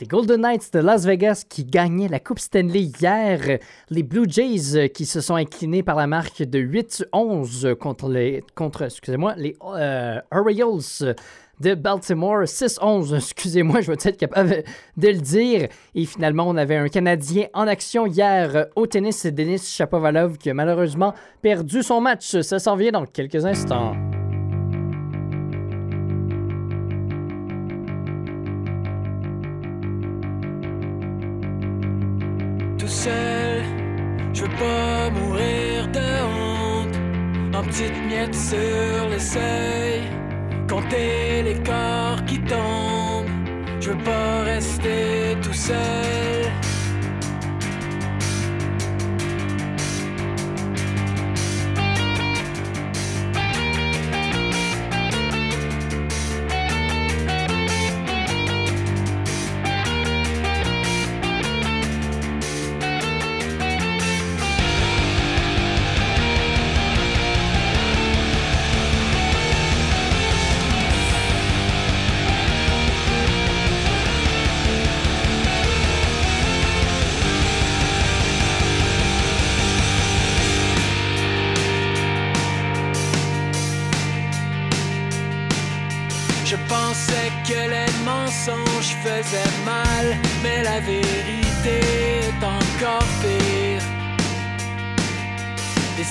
Les 0.00 0.06
Golden 0.08 0.40
Knights 0.40 0.72
de 0.72 0.80
Las 0.80 1.06
Vegas 1.06 1.44
qui 1.48 1.64
gagnaient 1.64 2.08
la 2.08 2.18
Coupe 2.18 2.40
Stanley 2.40 2.90
hier. 3.00 3.60
Les 3.90 4.02
Blue 4.02 4.26
Jays 4.26 4.90
qui 4.90 5.06
se 5.06 5.20
sont 5.20 5.36
inclinés 5.36 5.84
par 5.84 5.94
la 5.94 6.08
marque 6.08 6.42
de 6.42 6.58
8-11 6.58 7.76
contre 7.76 8.08
les, 8.08 8.42
contre, 8.56 8.82
euh, 8.82 10.20
Orioles 10.32 11.14
de 11.62 11.74
Baltimore, 11.74 12.42
6-11, 12.42 13.16
excusez-moi, 13.16 13.80
je 13.80 13.92
vais 13.92 13.98
être 14.04 14.16
capable 14.16 14.64
de 14.96 15.08
le 15.08 15.18
dire. 15.18 15.68
Et 15.94 16.04
finalement, 16.04 16.48
on 16.48 16.56
avait 16.56 16.76
un 16.76 16.88
Canadien 16.88 17.46
en 17.54 17.66
action 17.66 18.06
hier 18.06 18.56
euh, 18.56 18.64
au 18.74 18.86
tennis, 18.86 19.24
Denis 19.26 19.58
Shapovalov, 19.58 20.38
qui 20.38 20.50
a 20.50 20.54
malheureusement 20.54 21.14
perdu 21.40 21.82
son 21.82 22.00
match. 22.00 22.40
Ça 22.40 22.58
s'en 22.58 22.76
vient 22.76 22.92
dans 22.92 23.06
quelques 23.06 23.46
instants. 23.46 23.94
tout 32.78 32.88
seul. 32.88 33.62
Je 34.32 34.42
veux 34.42 34.48
pas 34.48 35.10
mourir 35.10 35.86
de 35.92 36.08
honte. 36.34 37.54
En 37.54 37.62
petites 37.62 38.00
miettes 38.08 38.34
sur. 38.34 38.92
Compter 40.72 41.42
les 41.42 41.56
corps 41.56 42.24
qui 42.26 42.40
tombent. 42.40 43.28
Je 43.78 43.90
veux 43.90 43.98
pas 43.98 44.40
rester 44.44 45.36
tout 45.42 45.52
seul. 45.52 46.61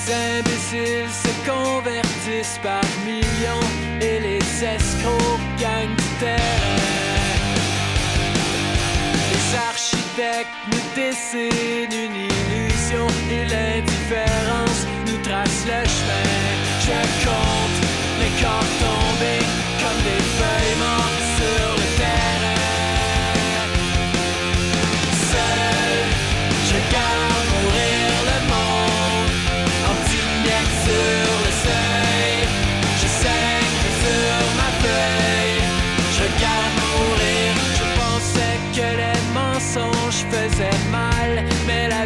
Les 0.04 0.14
imbéciles 0.14 1.10
se 1.10 1.48
convertissent 1.48 2.58
par 2.62 2.82
millions 3.04 3.68
et 4.00 4.18
les 4.18 4.64
escrocs 4.64 5.40
gagnent 5.60 5.94
du 5.94 6.08
terrain. 6.18 6.82
Les 9.30 9.56
architectes 9.56 10.48
nous 10.72 10.86
dessinent 10.96 12.06
une 12.06 12.16
illusion 12.16 13.06
et 13.30 13.44
l'indifférence 13.44 14.86
nous 15.06 15.18
trace 15.22 15.66
le 15.66 15.84
chemin. 15.94 16.30
Je 16.80 17.00
compte 17.24 17.78
les 18.20 18.42
corps 18.42 18.72
tombés 18.80 19.44
comme 19.78 20.02
des 20.02 20.22
feuilles 20.36 20.78
mortes 20.78 21.21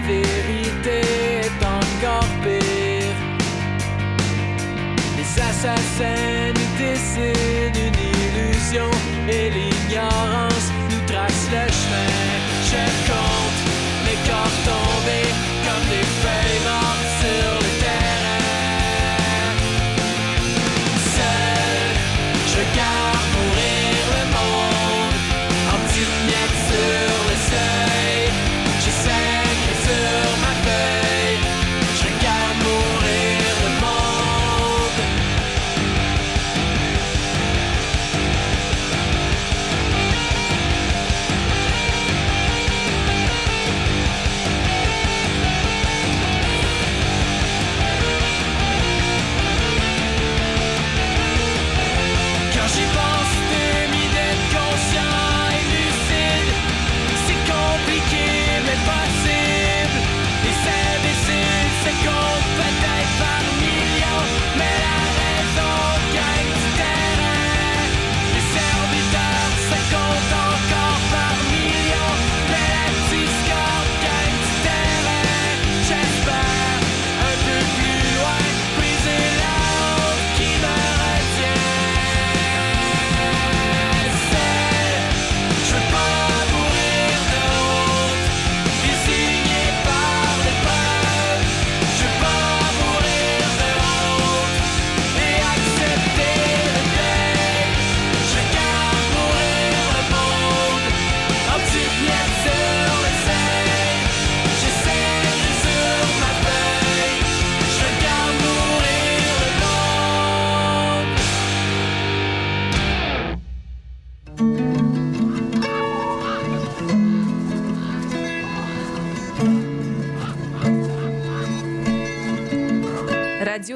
vérité 0.07 1.01
est 1.47 1.63
encore 1.65 2.31
pire. 2.43 3.19
Les 5.17 5.43
assassins 5.43 6.53
nous 6.55 6.71
dessinent 6.79 7.83
une 7.89 8.01
illusion 8.15 8.91
et 9.29 9.51
l'ignorance 9.51 10.69
nous 10.91 11.03
trace 11.07 11.49
le 11.51 11.73
chemin. 11.73 11.86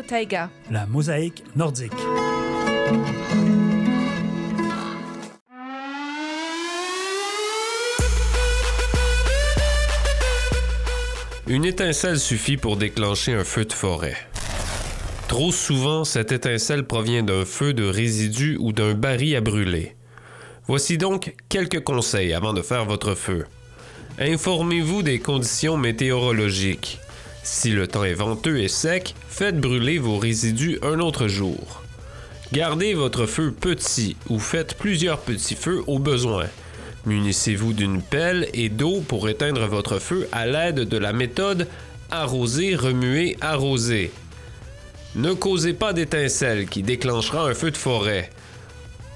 Radio 0.01 0.09
Taïga. 0.09 0.51
La 0.71 0.87
mosaïque 0.87 1.45
nordique. 1.57 1.93
Une 11.47 11.65
étincelle 11.65 12.19
suffit 12.19 12.57
pour 12.57 12.77
déclencher 12.77 13.35
un 13.35 13.45
feu 13.45 13.65
de 13.65 13.73
forêt. 13.73 14.17
Trop 15.29 15.53
souvent, 15.53 16.05
cette 16.05 16.33
étincelle 16.33 16.87
provient 16.87 17.23
d'un 17.23 17.45
feu 17.45 17.75
de 17.75 17.85
résidus 17.85 18.57
ou 18.59 18.73
d'un 18.73 18.95
baril 18.95 19.37
à 19.37 19.41
brûler. 19.41 19.97
Voici 20.67 20.97
donc 20.97 21.35
quelques 21.49 21.83
conseils 21.85 22.33
avant 22.33 22.53
de 22.53 22.63
faire 22.63 22.85
votre 22.85 23.15
feu. 23.15 23.45
Informez-vous 24.19 25.03
des 25.03 25.19
conditions 25.19 25.77
météorologiques. 25.77 27.01
Si 27.43 27.71
le 27.71 27.87
temps 27.87 28.05
est 28.05 28.15
venteux 28.15 28.59
et 28.59 28.69
sec, 28.69 29.15
faites 29.29 29.59
brûler 29.59 29.99
vos 29.99 30.19
résidus 30.19 30.79
un 30.83 31.01
autre 31.01 31.27
jour. 31.27 31.83
Gardez 32.53 32.95
votre 32.95 33.27
feu 33.27 33.53
petit 33.53 34.17
ou 34.29 34.39
faites 34.39 34.75
plusieurs 34.75 35.21
petits 35.21 35.55
feux 35.55 35.83
au 35.87 35.99
besoin. 35.99 36.47
Munissez-vous 37.07 37.73
d'une 37.73 38.03
pelle 38.03 38.49
et 38.53 38.69
d'eau 38.69 39.01
pour 39.01 39.29
éteindre 39.29 39.67
votre 39.67 39.99
feu 39.99 40.29
à 40.33 40.47
l'aide 40.47 40.81
de 40.81 40.99
la 40.99 41.13
méthode 41.13 41.67
arroser, 42.11 42.75
remuer, 42.75 43.37
arroser. 43.41 44.11
Ne 45.15 45.33
causez 45.33 45.73
pas 45.73 45.93
d'étincelle 45.93 46.67
qui 46.67 46.83
déclenchera 46.83 47.49
un 47.49 47.55
feu 47.55 47.71
de 47.71 47.77
forêt. 47.77 48.31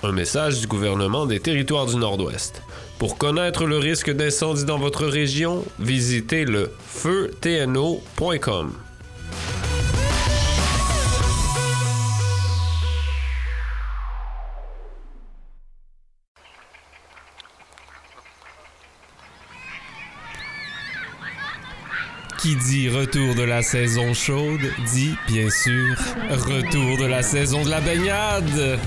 Un 0.03 0.12
message 0.12 0.61
du 0.61 0.66
gouvernement 0.66 1.27
des 1.27 1.41
territoires 1.41 1.87
du 1.87 1.97
Nord-Ouest. 1.97 2.62
Pour 3.05 3.19
connaître 3.19 3.67
le 3.67 3.77
risque 3.77 4.11
d'incendie 4.11 4.65
dans 4.65 4.79
votre 4.79 5.05
région, 5.05 5.63
visitez 5.79 6.47
le 6.47 6.73
feutno.com. 6.89 8.73
Qui 22.39 22.57
dit 22.57 22.89
retour 22.89 23.35
de 23.35 23.43
la 23.43 23.61
saison 23.61 24.15
chaude 24.15 24.63
dit 24.95 25.15
bien 25.29 25.51
sûr 25.51 25.95
retour 26.31 26.97
de 26.97 27.05
la 27.05 27.23
saison 27.23 27.65
de 27.65 27.69
la 27.69 27.83
baignade. 27.83 28.79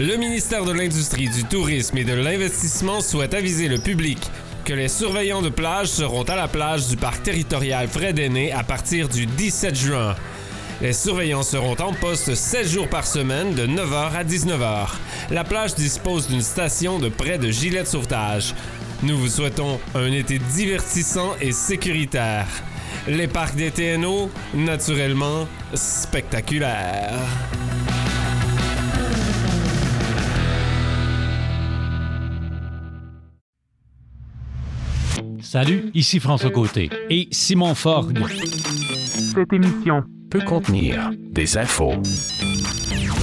Le 0.00 0.14
ministère 0.14 0.64
de 0.64 0.70
l'Industrie, 0.70 1.28
du 1.28 1.42
Tourisme 1.42 1.98
et 1.98 2.04
de 2.04 2.12
l'Investissement 2.12 3.00
souhaite 3.00 3.34
aviser 3.34 3.66
le 3.66 3.78
public 3.78 4.20
que 4.64 4.72
les 4.72 4.86
surveillants 4.86 5.42
de 5.42 5.48
plage 5.48 5.88
seront 5.88 6.22
à 6.22 6.36
la 6.36 6.46
plage 6.46 6.86
du 6.86 6.96
parc 6.96 7.24
territorial 7.24 7.88
Fred 7.88 8.16
Aîné 8.16 8.52
à 8.52 8.62
partir 8.62 9.08
du 9.08 9.26
17 9.26 9.74
juin. 9.74 10.14
Les 10.80 10.92
surveillants 10.92 11.42
seront 11.42 11.74
en 11.80 11.92
poste 11.92 12.36
7 12.36 12.68
jours 12.68 12.88
par 12.88 13.08
semaine 13.08 13.54
de 13.54 13.66
9h 13.66 14.12
à 14.14 14.22
19h. 14.22 14.86
La 15.32 15.42
plage 15.42 15.74
dispose 15.74 16.28
d'une 16.28 16.42
station 16.42 17.00
de 17.00 17.08
près 17.08 17.38
de 17.38 17.50
gilets 17.50 17.82
de 17.82 17.88
sauvetage. 17.88 18.54
Nous 19.02 19.18
vous 19.18 19.28
souhaitons 19.28 19.80
un 19.96 20.12
été 20.12 20.38
divertissant 20.38 21.34
et 21.40 21.50
sécuritaire. 21.50 22.46
Les 23.08 23.26
parcs 23.26 23.56
des 23.56 23.72
TNO, 23.72 24.30
naturellement, 24.54 25.48
spectaculaires. 25.74 27.18
Salut, 35.50 35.90
ici 35.94 36.20
François 36.20 36.50
Côté 36.50 36.90
et 37.08 37.26
Simon 37.30 37.74
Forgue. 37.74 38.18
Cette 38.28 39.50
émission 39.50 40.04
peut 40.30 40.42
contenir 40.42 41.10
des 41.30 41.56
infos. 41.56 41.94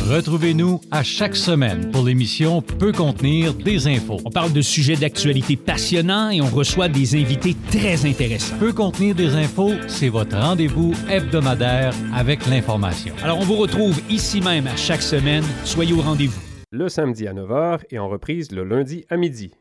Retrouvez-nous 0.10 0.82
à 0.90 1.04
chaque 1.04 1.36
semaine 1.36 1.92
pour 1.92 2.04
l'émission 2.04 2.64
Peut 2.64 2.94
contenir 2.94 3.54
des 3.54 3.88
infos. 3.88 4.18
On 4.26 4.32
parle 4.32 4.54
de 4.54 4.62
sujets 4.64 4.96
d'actualité 4.96 5.56
passionnants 5.56 6.32
et 6.32 6.42
on 6.42 6.50
reçoit 6.50 6.90
des 6.90 7.14
invités 7.14 7.56
très 7.70 8.08
intéressants. 8.08 8.58
Peut 8.58 8.74
contenir 8.74 9.14
des 9.14 9.36
infos, 9.36 9.74
c'est 9.88 10.10
votre 10.10 10.36
rendez-vous 10.36 10.96
hebdomadaire 11.08 11.94
avec 12.12 12.48
l'information. 12.48 13.14
Alors 13.22 13.38
on 13.38 13.44
vous 13.44 13.58
retrouve 13.58 14.02
ici 14.10 14.42
même 14.42 14.66
à 14.66 14.76
chaque 14.76 15.04
semaine. 15.04 15.44
Soyez 15.64 15.94
au 15.94 16.02
rendez-vous. 16.02 16.42
Le 16.72 16.90
samedi 16.90 17.28
à 17.28 17.34
9h 17.34 17.82
et 17.92 18.00
en 18.00 18.10
reprise 18.10 18.52
le 18.52 18.64
lundi 18.64 19.06
à 19.12 19.18
midi. 19.18 19.52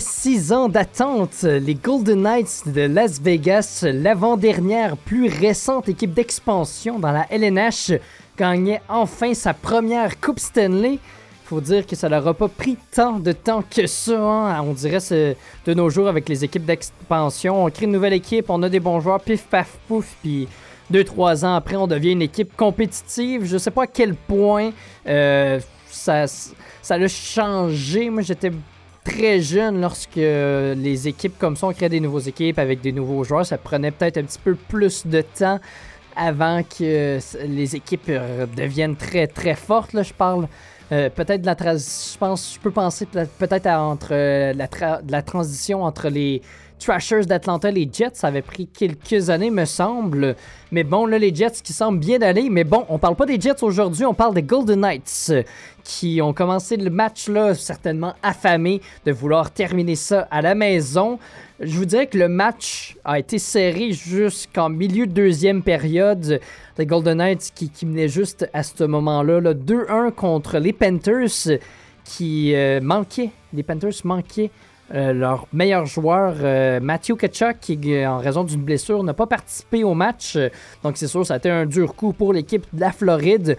Six 0.00 0.52
ans 0.52 0.68
d'attente, 0.68 1.42
les 1.42 1.74
Golden 1.74 2.22
Knights 2.22 2.62
de 2.66 2.82
Las 2.82 3.20
Vegas, 3.20 3.84
l'avant-dernière 3.84 4.96
plus 4.96 5.28
récente 5.28 5.88
équipe 5.88 6.12
d'expansion 6.14 6.98
dans 6.98 7.12
la 7.12 7.26
LNH, 7.30 7.92
gagnait 8.36 8.80
enfin 8.88 9.34
sa 9.34 9.54
première 9.54 10.20
Coupe 10.20 10.40
Stanley. 10.40 10.98
Faut 11.44 11.60
dire 11.60 11.86
que 11.86 11.96
ça 11.96 12.08
leur 12.08 12.26
a 12.26 12.34
pas 12.34 12.48
pris 12.48 12.76
tant 12.94 13.18
de 13.18 13.32
temps 13.32 13.62
que 13.68 13.86
ça. 13.86 14.18
hein. 14.18 14.62
On 14.62 14.72
dirait 14.72 15.00
c'est 15.00 15.36
de 15.66 15.74
nos 15.74 15.90
jours 15.90 16.08
avec 16.08 16.28
les 16.28 16.44
équipes 16.44 16.64
d'expansion. 16.64 17.64
On 17.64 17.70
crée 17.70 17.86
une 17.86 17.92
nouvelle 17.92 18.12
équipe, 18.12 18.50
on 18.50 18.62
a 18.62 18.68
des 18.68 18.80
bons 18.80 19.00
joueurs, 19.00 19.20
pif 19.20 19.44
paf 19.44 19.78
pouf, 19.88 20.16
puis 20.22 20.48
deux 20.90 21.04
trois 21.04 21.44
ans 21.44 21.54
après, 21.54 21.76
on 21.76 21.86
devient 21.86 22.12
une 22.12 22.22
équipe 22.22 22.56
compétitive. 22.56 23.44
Je 23.44 23.58
sais 23.58 23.70
pas 23.70 23.82
à 23.82 23.86
quel 23.86 24.14
point 24.14 24.70
euh, 25.06 25.60
ça 25.88 26.26
ça 26.82 26.96
l'a 26.96 27.08
changé. 27.08 28.10
Moi, 28.10 28.22
j'étais 28.22 28.50
très 29.04 29.40
jeune 29.40 29.80
lorsque 29.80 30.18
euh, 30.18 30.74
les 30.74 31.08
équipes 31.08 31.38
comme 31.38 31.56
ça, 31.56 31.66
on 31.66 31.72
créait 31.72 31.88
des 31.88 32.00
nouvelles 32.00 32.28
équipes 32.28 32.58
avec 32.58 32.80
des 32.80 32.92
nouveaux 32.92 33.24
joueurs. 33.24 33.46
Ça 33.46 33.58
prenait 33.58 33.90
peut-être 33.90 34.18
un 34.18 34.24
petit 34.24 34.38
peu 34.42 34.54
plus 34.54 35.06
de 35.06 35.22
temps 35.22 35.58
avant 36.16 36.62
que 36.62 37.18
les 37.46 37.76
équipes 37.76 38.08
euh, 38.08 38.46
deviennent 38.56 38.96
très 38.96 39.26
très 39.26 39.54
fortes. 39.54 39.92
Là, 39.92 40.02
je 40.02 40.12
parle 40.12 40.48
euh, 40.92 41.08
peut-être 41.08 41.40
de 41.42 41.46
la 41.46 41.54
transition. 41.54 42.12
Je 42.14 42.18
pense, 42.18 42.54
je 42.54 42.60
peux 42.60 42.70
penser 42.72 43.06
peut- 43.06 43.28
peut-être 43.38 43.66
à 43.66 43.80
entre 43.82 44.12
la, 44.12 44.68
la 45.08 45.22
transition 45.22 45.84
entre 45.84 46.08
les 46.08 46.42
Trashers 46.80 47.26
d'Atlanta 47.26 47.70
les 47.70 47.88
Jets. 47.92 48.14
Ça 48.14 48.28
avait 48.28 48.42
pris 48.42 48.66
quelques 48.66 49.30
années, 49.30 49.50
me 49.50 49.66
semble. 49.66 50.34
Mais 50.72 50.82
bon, 50.82 51.06
là, 51.06 51.18
les 51.18 51.32
Jets 51.32 51.60
qui 51.62 51.72
semblent 51.72 52.00
bien 52.00 52.20
aller. 52.22 52.48
Mais 52.50 52.64
bon, 52.64 52.84
on 52.88 52.98
parle 52.98 53.14
pas 53.14 53.26
des 53.26 53.40
Jets 53.40 53.62
aujourd'hui, 53.62 54.04
on 54.04 54.14
parle 54.14 54.34
des 54.34 54.42
Golden 54.42 54.80
Knights 54.80 55.32
qui 55.84 56.20
ont 56.22 56.32
commencé 56.32 56.76
le 56.76 56.90
match 56.90 57.28
là, 57.28 57.54
certainement 57.54 58.14
affamés 58.22 58.80
de 59.04 59.12
vouloir 59.12 59.50
terminer 59.50 59.96
ça 59.96 60.26
à 60.30 60.42
la 60.42 60.54
maison. 60.54 61.18
Je 61.60 61.76
vous 61.76 61.84
dirais 61.84 62.06
que 62.06 62.16
le 62.16 62.28
match 62.28 62.96
a 63.04 63.18
été 63.18 63.38
serré 63.38 63.92
jusqu'en 63.92 64.68
milieu 64.68 65.06
de 65.06 65.12
deuxième 65.12 65.62
période. 65.62 66.40
Les 66.78 66.86
Golden 66.86 67.18
Knights 67.18 67.52
qui, 67.54 67.68
qui 67.70 68.08
juste 68.08 68.48
à 68.54 68.62
ce 68.62 68.84
moment-là 68.84 69.40
là, 69.40 69.52
2-1 69.52 70.12
contre 70.12 70.58
les 70.58 70.72
Panthers 70.72 71.58
qui 72.04 72.54
euh, 72.54 72.80
manquaient. 72.80 73.30
Les 73.52 73.62
Panthers 73.62 73.92
manquaient 74.04 74.50
euh, 74.92 75.12
leur 75.12 75.46
meilleur 75.52 75.86
joueur, 75.86 76.34
euh, 76.40 76.80
Matthew 76.80 77.14
Kachuk, 77.16 77.58
qui, 77.60 77.78
euh, 77.94 78.10
en 78.10 78.18
raison 78.18 78.42
d'une 78.42 78.62
blessure, 78.62 79.02
n'a 79.04 79.14
pas 79.14 79.26
participé 79.26 79.84
au 79.84 79.94
match. 79.94 80.36
Donc, 80.82 80.96
c'est 80.96 81.06
sûr, 81.06 81.24
ça 81.24 81.34
a 81.34 81.36
été 81.36 81.48
un 81.48 81.64
dur 81.64 81.94
coup 81.94 82.12
pour 82.12 82.32
l'équipe 82.32 82.66
de 82.72 82.80
la 82.80 82.90
Floride. 82.90 83.56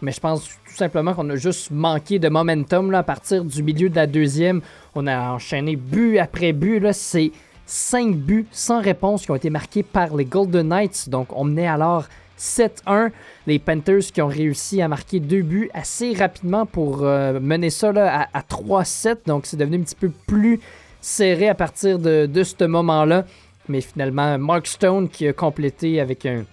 Mais 0.00 0.12
je 0.12 0.20
pense 0.20 0.48
tout 0.48 0.74
simplement 0.74 1.12
qu'on 1.12 1.28
a 1.28 1.36
juste 1.36 1.70
manqué 1.70 2.18
de 2.18 2.30
momentum 2.30 2.90
là, 2.90 2.98
à 2.98 3.02
partir 3.02 3.44
du 3.44 3.62
milieu 3.62 3.90
de 3.90 3.96
la 3.96 4.06
deuxième. 4.06 4.62
On 4.94 5.06
a 5.06 5.32
enchaîné 5.32 5.76
but 5.76 6.18
après 6.18 6.52
but. 6.52 6.80
là. 6.80 6.94
C'est 6.94 7.32
5 7.66 8.16
buts 8.16 8.46
sans 8.50 8.80
réponse 8.80 9.26
qui 9.26 9.30
ont 9.30 9.36
été 9.36 9.50
marqués 9.50 9.82
par 9.82 10.16
les 10.16 10.24
Golden 10.24 10.68
Knights. 10.68 11.10
Donc, 11.10 11.28
on 11.36 11.44
menait 11.44 11.68
alors 11.68 12.06
7-1. 12.40 13.10
Les 13.46 13.58
Panthers 13.58 14.00
qui 14.12 14.22
ont 14.22 14.28
réussi 14.28 14.80
à 14.80 14.88
marquer 14.88 15.20
deux 15.20 15.42
buts 15.42 15.70
assez 15.74 16.14
rapidement 16.14 16.64
pour 16.66 17.04
euh, 17.04 17.38
mener 17.38 17.70
ça 17.70 17.90
à, 17.96 18.28
à 18.38 18.40
3-7. 18.42 19.18
Donc, 19.26 19.46
c'est 19.46 19.56
devenu 19.58 19.76
un 19.76 19.82
petit 19.82 19.94
peu 19.94 20.10
plus 20.26 20.58
serré 21.00 21.48
à 21.48 21.54
partir 21.54 21.98
de, 21.98 22.42
ce 22.42 22.64
moment-là. 22.64 23.24
Mais 23.68 23.80
finalement, 23.80 24.38
Mark 24.38 24.66
Stone 24.66 25.08
qui 25.08 25.28
a 25.28 25.32
complété 25.32 26.00
avec 26.00 26.24
un, 26.26 26.44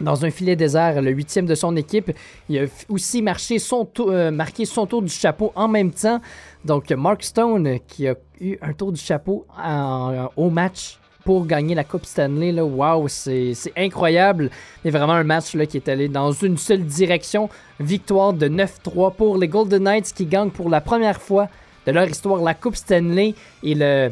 dans 0.00 0.24
un 0.24 0.30
filet 0.30 0.56
désert, 0.56 1.00
le 1.00 1.10
huitième 1.10 1.46
de 1.46 1.54
son 1.54 1.74
équipe. 1.76 2.12
Il 2.48 2.58
a 2.58 2.64
aussi 2.88 3.22
marqué 3.22 3.58
son, 3.58 3.84
tour, 3.86 4.10
euh, 4.10 4.30
marqué 4.30 4.64
son 4.66 4.86
tour 4.86 5.02
du 5.02 5.08
chapeau 5.12 5.52
en 5.54 5.68
même 5.68 5.90
temps. 5.90 6.20
Donc, 6.64 6.90
Mark 6.90 7.22
Stone 7.22 7.66
euh, 7.66 7.78
qui 7.88 8.06
a 8.08 8.14
eu 8.40 8.58
un 8.60 8.72
tour 8.74 8.92
du 8.92 9.00
chapeau 9.00 9.46
en- 9.56 10.28
au 10.36 10.50
match 10.50 10.98
pour 11.24 11.46
gagner 11.46 11.74
la 11.74 11.84
Coupe 11.84 12.04
Stanley. 12.06 12.52
Là. 12.52 12.64
Wow, 12.64 13.08
c'est 13.08 13.54
incroyable. 13.76 14.50
C'est 14.82 14.90
vraiment 14.90 15.14
un 15.14 15.24
match 15.24 15.56
qui 15.68 15.76
est 15.76 15.88
allé 15.88 16.08
dans 16.08 16.32
une 16.32 16.56
seule 16.58 16.84
direction. 16.84 17.48
Victoire 17.80 18.32
de 18.32 18.48
9-3 18.48 19.14
pour 19.14 19.38
les 19.38 19.48
Golden 19.48 19.82
Knights 19.84 20.12
qui 20.14 20.26
gagnent 20.26 20.50
pour 20.50 20.68
la 20.70 20.80
première 20.80 21.20
fois 21.20 21.48
de 21.86 21.92
leur 21.92 22.08
histoire, 22.08 22.40
la 22.42 22.54
Coupe 22.54 22.76
Stanley 22.76 23.34
et 23.62 23.74
le, 23.74 24.10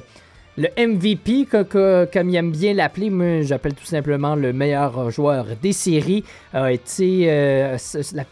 le 0.58 0.68
MVP, 0.76 1.46
co- 1.50 1.64
co- 1.64 2.04
comme 2.12 2.28
il 2.28 2.36
aime 2.36 2.52
bien 2.52 2.74
l'appeler, 2.74 3.08
moi 3.08 3.40
j'appelle 3.40 3.72
tout 3.72 3.86
simplement 3.86 4.34
le 4.34 4.52
meilleur 4.52 5.10
joueur 5.10 5.46
des 5.62 5.72
séries, 5.72 6.22
a 6.52 6.70
été 6.70 7.24
euh, 7.30 7.78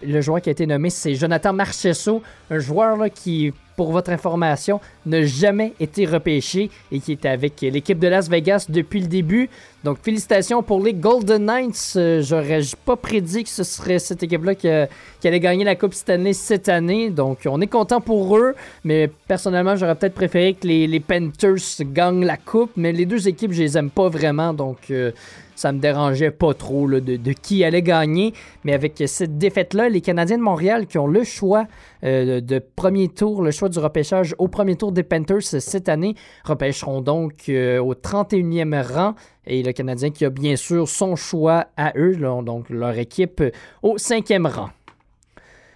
le 0.03 0.21
joueur 0.21 0.43
qui 0.43 0.51
a 0.51 0.53
été 0.53 0.67
nommé, 0.67 0.91
c'est 0.91 1.15
Jonathan 1.15 1.55
Marchesso, 1.55 2.23
un 2.51 2.59
joueur 2.59 2.99
qui, 3.15 3.55
pour 3.77 3.93
votre 3.93 4.11
information, 4.11 4.81
n'a 5.07 5.25
jamais 5.25 5.73
été 5.81 6.05
repêché 6.05 6.71
et 6.93 7.01
qui 7.01 7.13
est 7.13 7.25
avec 7.27 7.61
l'équipe 7.63 7.99
de 7.99 8.09
Las 8.09 8.29
Vegas 8.29 8.67
depuis 8.69 9.01
le 9.01 9.07
début. 9.07 9.49
Donc 9.85 9.99
félicitations 10.03 10.63
pour 10.63 10.83
les 10.83 10.93
Golden 10.93 11.47
Knights. 11.47 11.95
Euh, 11.97 12.21
J'aurais 12.23 12.61
pas 12.85 12.97
prédit 12.97 13.45
que 13.45 13.49
ce 13.51 13.63
serait 13.65 13.99
cette 13.99 14.23
équipe-là 14.23 14.55
qui, 14.55 14.69
a- 14.69 14.89
qui 15.21 15.29
allait 15.29 15.41
gagner 15.41 15.65
la 15.65 15.75
Coupe 15.77 15.95
Stanley 15.95 16.35
cette 16.35 16.69
année. 16.69 17.09
Donc 17.09 17.39
on 17.47 17.61
est 17.63 17.67
content 17.67 18.01
pour 18.03 18.37
eux, 18.37 18.55
mais 18.85 19.11
personnellement 19.27 19.77
j'aurais 19.77 19.95
peut-être 19.95 20.15
préféré 20.15 20.53
que 20.55 20.67
les, 20.67 20.87
les 20.87 21.01
Panthers 21.01 21.57
gagnent 21.81 22.25
la 22.27 22.37
Coupe, 22.37 22.73
mais 22.77 22.93
les 22.93 23.07
deux 23.07 23.27
équipes 23.29 23.53
je 23.53 23.63
les 23.63 23.79
aime 23.79 23.89
pas 23.91 24.09
vraiment, 24.11 24.53
donc 24.53 24.79
euh, 24.91 25.13
ça 25.61 25.73
me 25.73 25.79
dérangeait 25.79 26.31
pas 26.31 26.55
trop 26.55 26.89
de, 26.89 27.33
qui 27.33 27.65
allait 27.65 27.83
gagner. 27.83 28.33
Mais 28.65 28.73
avec 28.73 29.03
cette 29.07 29.37
défaite-là, 29.37 29.91
les 29.91 30.01
Canadiens 30.01 30.39
de 30.39 30.43
Montréal 30.43 30.87
qui 30.87 30.97
ont 30.97 31.07
le 31.07 31.23
choix 31.23 31.67
euh, 32.03 32.41
de 32.41 32.59
premier 32.59 33.09
tour, 33.09 33.43
le 33.43 33.51
choix 33.51 33.69
du 33.69 33.79
repêchage 33.79 34.35
au 34.39 34.49
premier 34.49 34.77
tour 34.77 34.91
des 34.91 35.03
Panthers 35.03 35.43
cette 35.43 35.91
année, 35.91 36.15
repêcheront 36.45 37.03
donc 37.03 37.51
euh, 37.51 37.79
au 37.79 37.95
31e 37.95 38.81
rang. 38.83 39.15
Et 39.47 39.63
le 39.63 39.73
Canadien 39.73 40.11
qui 40.11 40.25
a 40.25 40.31
bien 40.31 40.57
sûr 40.57 40.89
son 40.89 41.15
choix 41.15 41.67
à 41.77 41.93
eux, 41.97 42.17
donc 42.17 42.71
leur 42.71 42.97
équipe 42.97 43.43
euh, 43.43 43.51
au 43.83 43.99
cinquième 43.99 44.47
rang. 44.47 44.71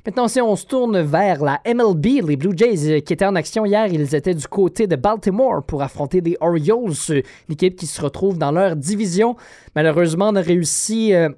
Maintenant, 0.07 0.29
si 0.29 0.39
on 0.39 0.55
se 0.55 0.67
tourne 0.67 1.01
vers 1.01 1.43
la 1.43 1.63
MLB, 1.67 2.27
les 2.29 2.37
Blue 2.37 2.53
Jays 2.55 2.91
euh, 2.91 3.01
qui 3.01 3.15
étaient 3.15 3.25
en 3.25 3.37
action 3.37 3.65
hier, 3.65 3.87
ils 3.87 4.15
étaient 4.15 4.35
du 4.35 4.47
côté 4.47 4.87
de 4.87 4.97
Baltimore 4.97 5.63
pour 5.63 5.81
affronter 5.81 6.21
les 6.21 6.37
Orioles, 6.41 6.93
euh, 7.09 7.23
l'équipe 7.49 7.75
qui 7.75 7.87
se 7.87 8.03
retrouve 8.03 8.37
dans 8.37 8.53
leur 8.53 8.77
division. 8.77 9.35
Malheureusement, 9.75 10.29
on 10.29 10.37
a 10.37 10.43
réussi 10.43 11.15
euh, 11.15 11.31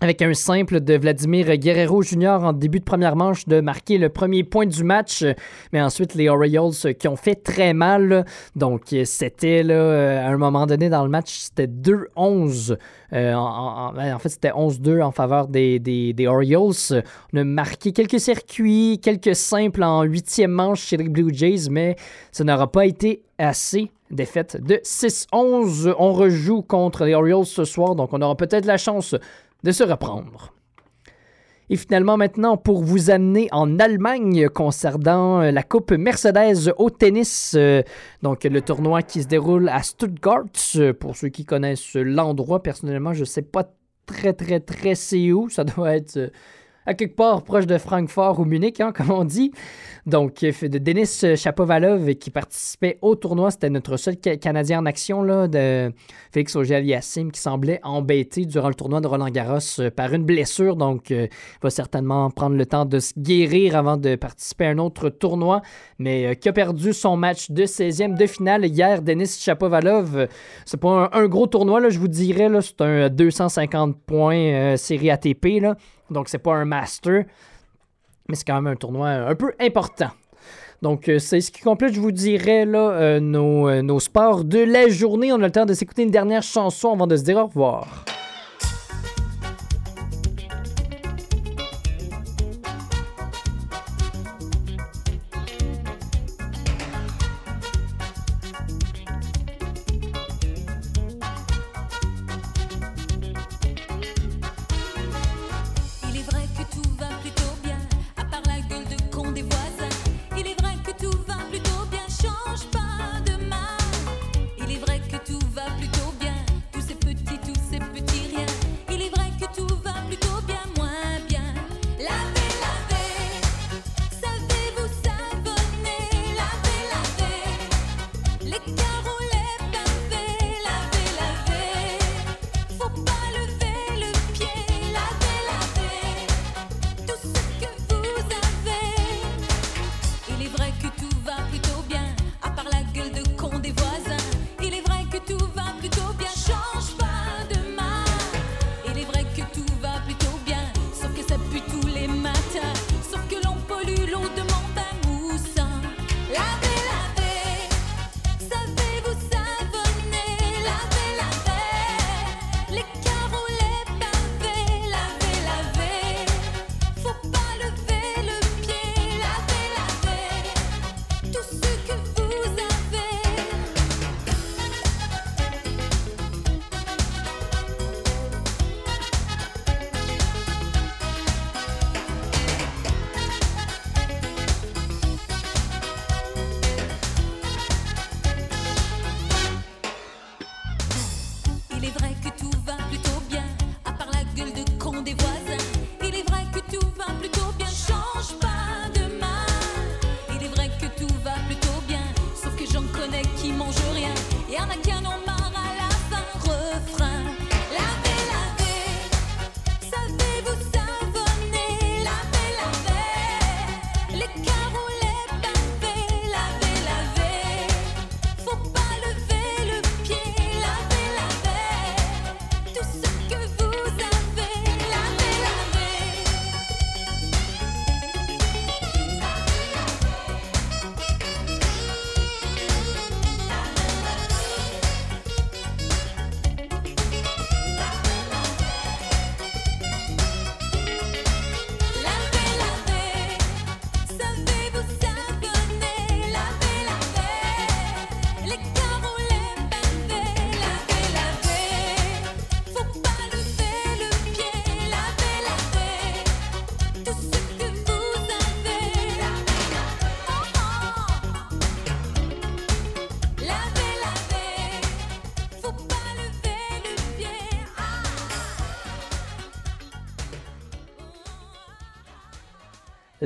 avec 0.00 0.22
un 0.22 0.32
simple 0.34 0.80
de 0.80 0.94
Vladimir 0.96 1.56
Guerrero 1.56 2.02
Jr. 2.02 2.38
en 2.42 2.52
début 2.52 2.78
de 2.80 2.84
première 2.84 3.16
manche 3.16 3.46
de 3.46 3.60
marquer 3.60 3.98
le 3.98 4.08
premier 4.08 4.44
point 4.44 4.66
du 4.66 4.84
match. 4.84 5.24
Mais 5.72 5.80
ensuite, 5.80 6.14
les 6.14 6.28
Orioles 6.28 6.72
qui 6.98 7.08
ont 7.08 7.16
fait 7.16 7.34
très 7.34 7.74
mal. 7.74 8.24
Donc, 8.54 8.94
c'était 9.04 9.62
là, 9.62 9.74
euh, 9.74 10.24
à 10.26 10.28
un 10.28 10.36
moment 10.36 10.66
donné 10.66 10.88
dans 10.88 11.02
le 11.04 11.10
match, 11.10 11.32
c'était 11.36 11.66
2-11. 11.66 12.76
Euh, 13.12 13.32
en, 13.34 13.38
en- 13.40 13.96
en- 13.98 14.14
en 14.14 14.18
fait, 14.18 14.28
c'était 14.28 14.52
11-2 14.52 15.00
en 15.02 15.10
faveur 15.12 15.48
des, 15.48 15.78
des, 15.78 16.12
des 16.12 16.26
Orioles. 16.26 16.74
On 17.32 17.38
a 17.38 17.44
marqué 17.44 17.92
quelques 17.92 18.20
circuits, 18.20 19.00
quelques 19.02 19.34
simples 19.34 19.82
en 19.82 20.02
huitième 20.02 20.50
manche 20.52 20.82
chez 20.82 20.96
les 20.96 21.08
Blue 21.08 21.32
Jays, 21.32 21.68
mais 21.70 21.96
ça 22.32 22.44
n'aura 22.44 22.70
pas 22.70 22.86
été 22.86 23.22
assez. 23.38 23.90
Défaite 24.10 24.56
de 24.62 24.80
6-11. 24.84 25.94
On 25.98 26.12
rejoue 26.14 26.62
contre 26.62 27.04
les 27.04 27.12
Orioles 27.14 27.44
ce 27.44 27.64
soir, 27.64 27.94
donc 27.94 28.10
on 28.12 28.22
aura 28.22 28.36
peut-être 28.36 28.64
la 28.64 28.78
chance 28.78 29.14
de 29.64 29.72
se 29.72 29.84
reprendre. 29.84 30.54
Et 31.70 31.76
finalement, 31.76 32.16
maintenant, 32.16 32.56
pour 32.56 32.82
vous 32.82 33.10
amener 33.10 33.48
en 33.52 33.78
Allemagne 33.78 34.48
concernant 34.48 35.42
euh, 35.42 35.50
la 35.50 35.62
Coupe 35.62 35.92
Mercedes 35.92 36.72
au 36.78 36.88
tennis, 36.88 37.54
euh, 37.56 37.82
donc 38.22 38.44
le 38.44 38.62
tournoi 38.62 39.02
qui 39.02 39.22
se 39.22 39.28
déroule 39.28 39.68
à 39.68 39.82
Stuttgart. 39.82 40.44
Euh, 40.76 40.94
Pour 40.94 41.14
ceux 41.14 41.28
qui 41.28 41.44
connaissent 41.44 41.94
l'endroit, 41.94 42.62
personnellement, 42.62 43.12
je 43.12 43.20
ne 43.20 43.24
sais 43.26 43.42
pas 43.42 43.70
très, 44.06 44.32
très, 44.32 44.60
très 44.60 44.94
c'est 44.94 45.30
où. 45.32 45.50
Ça 45.50 45.64
doit 45.64 45.94
être 45.94 46.32
à 46.88 46.94
quelque 46.94 47.16
part 47.16 47.42
proche 47.42 47.66
de 47.66 47.76
Francfort 47.76 48.40
ou 48.40 48.44
Munich, 48.44 48.80
hein, 48.80 48.92
comme 48.96 49.10
on 49.10 49.24
dit. 49.24 49.52
Donc, 50.06 50.42
euh, 50.42 50.52
de 50.68 50.78
Denis 50.78 51.36
Chapovalov 51.36 52.14
qui 52.14 52.30
participait 52.30 52.98
au 53.02 53.14
tournoi, 53.14 53.50
c'était 53.50 53.68
notre 53.68 53.98
seul 53.98 54.16
Ca- 54.24 54.38
Canadien 54.38 54.80
en 54.80 54.86
action, 54.86 55.22
là, 55.22 55.48
de 55.48 55.92
Félix 56.32 56.56
Auger-Aliassime, 56.56 57.30
qui 57.30 57.40
semblait 57.40 57.78
embêté 57.82 58.46
durant 58.46 58.68
le 58.68 58.74
tournoi 58.74 59.02
de 59.02 59.06
Roland-Garros 59.06 59.58
euh, 59.80 59.90
par 59.90 60.14
une 60.14 60.24
blessure. 60.24 60.76
Donc, 60.76 61.10
euh, 61.10 61.26
va 61.62 61.68
certainement 61.68 62.30
prendre 62.30 62.56
le 62.56 62.64
temps 62.64 62.86
de 62.86 62.98
se 63.00 63.12
guérir 63.18 63.76
avant 63.76 63.98
de 63.98 64.16
participer 64.16 64.64
à 64.66 64.70
un 64.70 64.78
autre 64.78 65.10
tournoi, 65.10 65.60
mais 65.98 66.26
euh, 66.26 66.34
qui 66.34 66.48
a 66.48 66.52
perdu 66.52 66.92
son 66.92 67.16
match 67.16 67.50
de 67.50 67.64
16e 67.64 68.16
de 68.16 68.26
finale 68.26 68.66
hier. 68.66 69.02
Denis 69.02 69.38
Chapovalov, 69.38 70.28
c'est 70.64 70.80
pas 70.80 71.10
un, 71.12 71.26
gros 71.26 71.46
tournoi, 71.46 71.80
là, 71.80 71.88
je 71.90 71.98
vous 71.98 72.08
dirais, 72.08 72.48
c'est 72.60 72.80
un 72.80 73.08
250 73.08 73.96
points 74.06 74.36
euh, 74.36 74.76
série 74.76 75.10
ATP, 75.10 75.60
là, 75.60 75.76
donc 76.10 76.28
c'est 76.28 76.38
pas 76.38 76.54
un 76.54 76.64
master 76.64 77.24
mais 78.30 78.34
c'est 78.34 78.46
quand 78.46 78.60
même 78.60 78.66
un 78.66 78.76
tournoi 78.76 79.08
un 79.08 79.34
peu 79.34 79.54
important. 79.58 80.10
Donc, 80.82 81.08
euh, 81.08 81.18
c'est 81.18 81.40
ce 81.40 81.50
qui 81.50 81.62
complète, 81.62 81.94
je 81.94 82.00
vous 82.00 82.12
dirais, 82.12 82.66
là, 82.66 83.18
nos, 83.20 83.80
nos 83.80 84.00
sports 84.00 84.44
de 84.44 84.58
la 84.58 84.90
journée. 84.90 85.32
On 85.32 85.36
a 85.36 85.46
le 85.46 85.50
temps 85.50 85.64
de 85.64 85.72
s'écouter 85.72 86.02
une 86.02 86.10
dernière 86.10 86.42
chanson 86.42 86.92
avant 86.92 87.06
de 87.06 87.16
se 87.16 87.22
dire 87.22 87.38
au 87.38 87.46
revoir. 87.46 88.04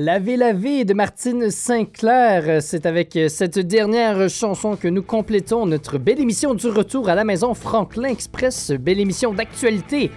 Laver 0.05 0.37
la 0.37 0.53
vie 0.53 0.85
de 0.85 0.95
Martine 0.95 1.49
Sinclair. 1.49 2.61
C'est 2.61 2.87
avec 2.87 3.17
cette 3.29 3.61
dernière 3.61 4.29
chanson 4.29 4.75
que 4.75 4.89
nous 4.89 5.05
complétons 5.05 5.65
notre 5.65 5.97
belle 5.99 6.19
émission 6.19 6.55
du 6.55 6.67
retour 6.67 7.09
à 7.09 7.15
la 7.15 7.23
maison 7.23 7.55
Franklin 7.55 8.09
Express, 8.09 8.73
belle 8.73 8.99
émission 8.99 9.33
d'actualité 9.33 10.11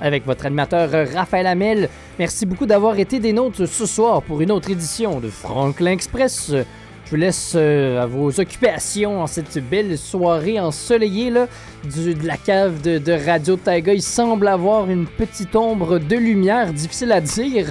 avec 0.00 0.26
votre 0.26 0.46
animateur 0.46 0.90
Raphaël 1.14 1.46
Hamel. 1.46 1.88
Merci 2.18 2.46
beaucoup 2.46 2.66
d'avoir 2.66 2.98
été 2.98 3.20
des 3.20 3.32
nôtres 3.32 3.68
ce 3.68 3.86
soir 3.86 4.22
pour 4.22 4.40
une 4.40 4.50
autre 4.50 4.72
édition 4.72 5.20
de 5.20 5.28
Franklin 5.28 5.92
Express. 5.92 6.50
Je 6.50 7.10
vous 7.10 7.16
laisse 7.16 7.52
euh, 7.54 8.02
à 8.02 8.06
vos 8.06 8.40
occupations 8.40 9.22
en 9.22 9.28
cette 9.28 9.58
belle 9.70 9.96
soirée 9.96 10.58
ensoleillée 10.58 11.30
de 11.30 12.26
la 12.26 12.36
cave 12.36 12.82
de, 12.82 12.98
de 12.98 13.12
Radio 13.12 13.54
Taiga. 13.54 13.94
Il 13.94 14.02
semble 14.02 14.48
avoir 14.48 14.90
une 14.90 15.06
petite 15.06 15.54
ombre 15.54 16.00
de 16.00 16.16
lumière, 16.16 16.72
difficile 16.72 17.12
à 17.12 17.20
dire. 17.20 17.66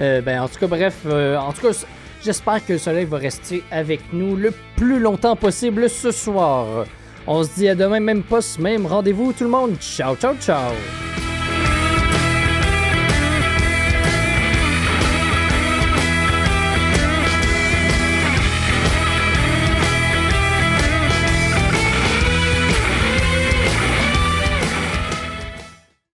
Euh, 0.00 0.20
ben, 0.20 0.42
en 0.42 0.48
tout 0.48 0.58
cas, 0.58 0.66
bref, 0.66 0.98
euh, 1.06 1.36
en 1.36 1.52
tout 1.52 1.62
cas, 1.62 1.84
j'espère 2.22 2.64
que 2.64 2.74
le 2.74 2.78
soleil 2.78 3.04
va 3.04 3.18
rester 3.18 3.62
avec 3.70 4.00
nous 4.12 4.36
le 4.36 4.52
plus 4.76 4.98
longtemps 4.98 5.36
possible 5.36 5.88
ce 5.88 6.10
soir. 6.10 6.86
On 7.26 7.42
se 7.42 7.54
dit 7.54 7.68
à 7.68 7.74
demain, 7.74 8.00
même 8.00 8.22
poste, 8.22 8.58
même 8.58 8.86
rendez-vous, 8.86 9.32
tout 9.32 9.44
le 9.44 9.50
monde. 9.50 9.76
Ciao, 9.80 10.14
ciao, 10.16 10.34
ciao! 10.40 10.72